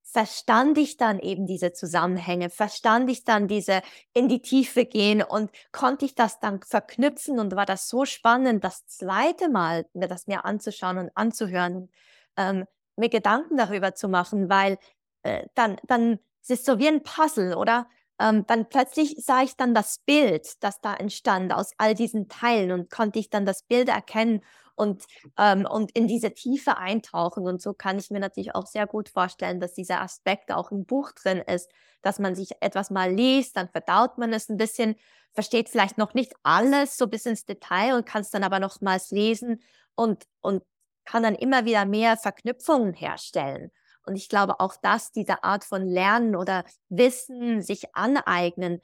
[0.04, 3.82] verstand ich dann eben diese Zusammenhänge, verstand ich dann diese
[4.14, 8.64] in die Tiefe gehen und konnte ich das dann verknüpfen und war das so spannend,
[8.64, 11.90] das zweite Mal mir das mir anzuschauen und anzuhören
[12.38, 14.78] ähm, mir Gedanken darüber zu machen, weil
[15.24, 17.88] äh, dann, dann es ist so wie ein Puzzle, oder?
[18.24, 22.72] Ähm, dann plötzlich sah ich dann das Bild, das da entstand aus all diesen Teilen
[22.72, 24.42] und konnte ich dann das Bild erkennen
[24.76, 25.04] und,
[25.38, 27.46] ähm, und in diese Tiefe eintauchen.
[27.46, 30.86] Und so kann ich mir natürlich auch sehr gut vorstellen, dass dieser Aspekt auch im
[30.86, 31.70] Buch drin ist,
[32.02, 34.96] dass man sich etwas mal liest, dann verdaut man es ein bisschen,
[35.34, 39.12] versteht vielleicht noch nicht alles so bis ins Detail und kann es dann aber nochmals
[39.12, 39.62] lesen
[39.96, 40.64] und, und
[41.06, 43.70] kann dann immer wieder mehr Verknüpfungen herstellen.
[44.06, 48.82] Und ich glaube auch, dass diese Art von Lernen oder Wissen sich aneignen,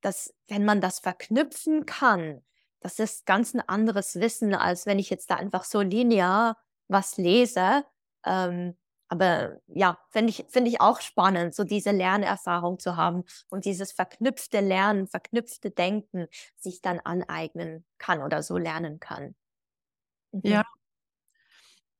[0.00, 2.42] dass wenn man das verknüpfen kann,
[2.80, 6.56] das ist ganz ein anderes Wissen, als wenn ich jetzt da einfach so linear
[6.88, 7.84] was lese.
[8.24, 8.76] Ähm,
[9.08, 13.92] aber ja, finde ich, finde ich auch spannend, so diese Lernerfahrung zu haben und dieses
[13.92, 19.34] verknüpfte Lernen, verknüpfte Denken sich dann aneignen kann oder so lernen kann.
[20.32, 20.40] Mhm.
[20.44, 20.64] Ja.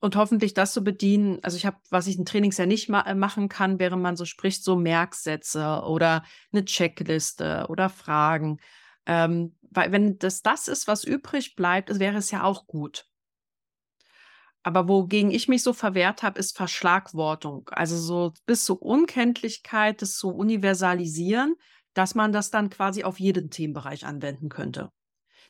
[0.02, 1.38] Und hoffentlich das zu bedienen.
[1.42, 4.16] Also ich habe, was ich in Trainings ja nicht ma äh, machen kann, während man
[4.16, 8.58] so spricht, so Merksätze oder eine Checkliste oder Fragen.
[9.06, 13.06] Ähm, weil wenn das das ist, was übrig bleibt, wäre es ja auch gut.
[14.64, 17.68] Aber wogegen ich mich so verwehrt habe, ist Verschlagwortung.
[17.70, 21.54] Also so bis zur Unkenntlichkeit, das zu universalisieren,
[21.94, 24.90] dass man das dann quasi auf jeden Themenbereich anwenden könnte.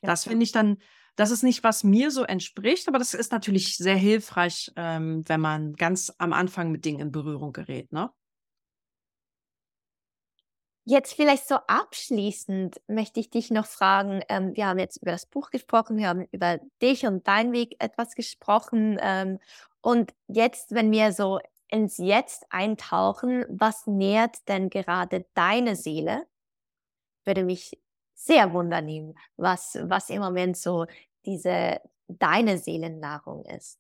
[0.03, 0.77] Ja, das finde ich dann,
[1.17, 5.41] das ist nicht, was mir so entspricht, aber das ist natürlich sehr hilfreich, ähm, wenn
[5.41, 8.11] man ganz am Anfang mit Dingen in Berührung gerät, ne?
[10.85, 15.27] Jetzt vielleicht so abschließend möchte ich dich noch fragen, ähm, wir haben jetzt über das
[15.27, 18.99] Buch gesprochen, wir haben über dich und deinen Weg etwas gesprochen.
[19.01, 19.39] Ähm,
[19.81, 21.39] und jetzt, wenn wir so
[21.69, 26.27] ins Jetzt eintauchen, was nährt denn gerade deine Seele?
[27.25, 27.79] Würde mich
[28.25, 30.87] sehr wundern, was, was im Moment so
[31.25, 33.79] diese deine Seelennahrung ist.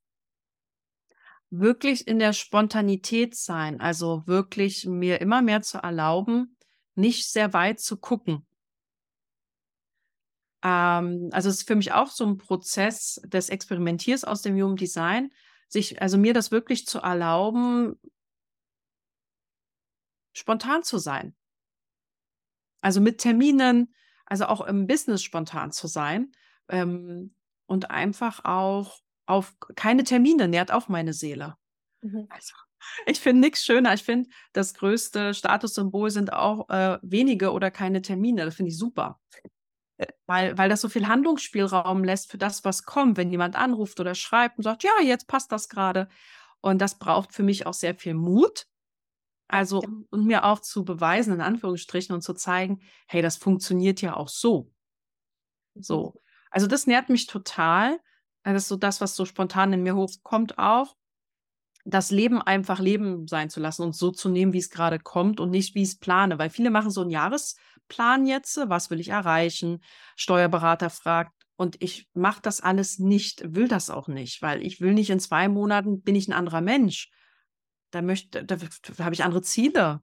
[1.50, 6.56] Wirklich in der Spontanität sein, also wirklich mir immer mehr zu erlauben,
[6.94, 8.46] nicht sehr weit zu gucken.
[10.62, 14.76] Ähm, also es ist für mich auch so ein Prozess des Experimentiers aus dem Human
[14.76, 15.30] Design,
[15.68, 17.98] sich, also mir das wirklich zu erlauben,
[20.32, 21.36] spontan zu sein.
[22.80, 23.94] Also mit Terminen,
[24.32, 26.32] also auch im Business spontan zu sein
[26.68, 27.34] ähm,
[27.66, 31.56] und einfach auch auf keine Termine nährt auch meine Seele.
[32.00, 32.28] Mhm.
[32.30, 32.54] Also
[33.04, 33.92] ich finde nichts schöner.
[33.92, 38.46] Ich finde, das größte Statussymbol sind auch äh, wenige oder keine Termine.
[38.46, 39.20] Das finde ich super.
[39.98, 44.00] Äh, weil, weil das so viel Handlungsspielraum lässt für das, was kommt, wenn jemand anruft
[44.00, 46.08] oder schreibt und sagt, ja, jetzt passt das gerade.
[46.62, 48.64] Und das braucht für mich auch sehr viel Mut.
[49.52, 54.16] Also, und mir auch zu beweisen, in Anführungsstrichen, und zu zeigen, hey, das funktioniert ja
[54.16, 54.72] auch so.
[55.74, 56.20] So.
[56.50, 57.98] Also, das nährt mich total.
[58.44, 60.96] Das ist so das, was so spontan in mir hochkommt auch
[61.84, 65.40] das Leben einfach Leben sein zu lassen und so zu nehmen, wie es gerade kommt
[65.40, 66.38] und nicht, wie ich es plane.
[66.38, 69.82] Weil viele machen so einen Jahresplan jetzt, was will ich erreichen?
[70.16, 71.32] Steuerberater fragt.
[71.56, 75.20] Und ich mache das alles nicht, will das auch nicht, weil ich will nicht in
[75.20, 77.10] zwei Monaten bin ich ein anderer Mensch.
[77.92, 80.02] Da möchte, da, da habe ich andere Ziele.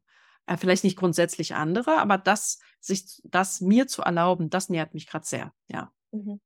[0.50, 5.06] Äh, vielleicht nicht grundsätzlich andere, aber das, sich das mir zu erlauben, das nährt mich
[5.06, 5.92] gerade sehr, ja.
[6.12, 6.42] Mhm.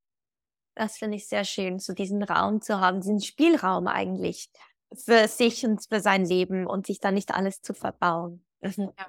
[0.76, 4.50] Das finde ich sehr schön, so diesen Raum zu haben, diesen Spielraum eigentlich
[4.94, 8.44] für sich und für sein Leben und sich da nicht alles zu verbauen.
[8.62, 8.92] Mhm.
[8.98, 9.08] Ja.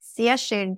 [0.00, 0.76] Sehr schön.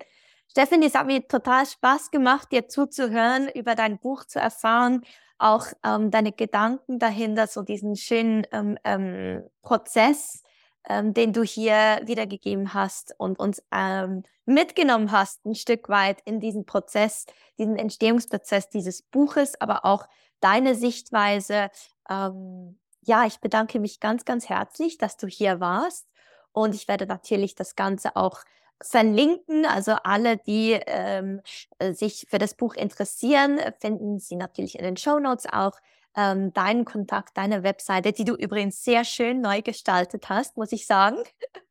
[0.49, 5.03] Stephanie, es hat mir total Spaß gemacht, dir zuzuhören, über dein Buch zu erfahren,
[5.41, 10.43] auch ähm, deine Gedanken dahinter, so diesen schönen ähm, ähm, Prozess,
[10.89, 16.41] ähm, den du hier wiedergegeben hast und uns ähm, mitgenommen hast, ein Stück weit in
[16.41, 17.27] diesen Prozess,
[17.59, 20.07] diesen Entstehungsprozess dieses Buches, aber auch
[20.41, 21.71] deine Sichtweise
[22.09, 26.07] ähm, ja, ich bedanke mich ganz, ganz herzlich, dass du hier warst.
[26.53, 28.41] Und ich werde natürlich das Ganze auch
[28.83, 29.67] verlinken.
[29.67, 31.41] Also alle, die ähm,
[31.79, 35.73] äh, sich für das Buch interessieren, finden Sie natürlich in den Show Notes auch
[36.17, 40.87] ähm, deinen Kontakt, deine Webseite, die du übrigens sehr schön neu gestaltet hast, muss ich
[40.87, 41.19] sagen.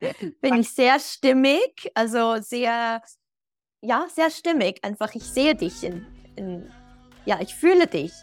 [0.41, 3.01] Bin ich sehr stimmig, also sehr,
[3.81, 4.83] ja, sehr stimmig.
[4.83, 6.05] Einfach, ich sehe dich in,
[6.35, 6.71] in
[7.25, 8.13] ja, ich fühle dich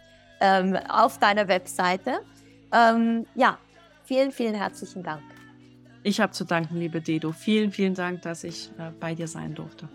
[0.41, 2.20] ähm, auf deiner Webseite.
[2.72, 3.59] Ähm, ja,
[4.05, 5.22] vielen, vielen herzlichen Dank.
[6.07, 7.32] Ich habe zu danken, liebe Dedo.
[7.32, 9.88] Vielen, vielen Dank, dass ich äh, bei dir sein durfte.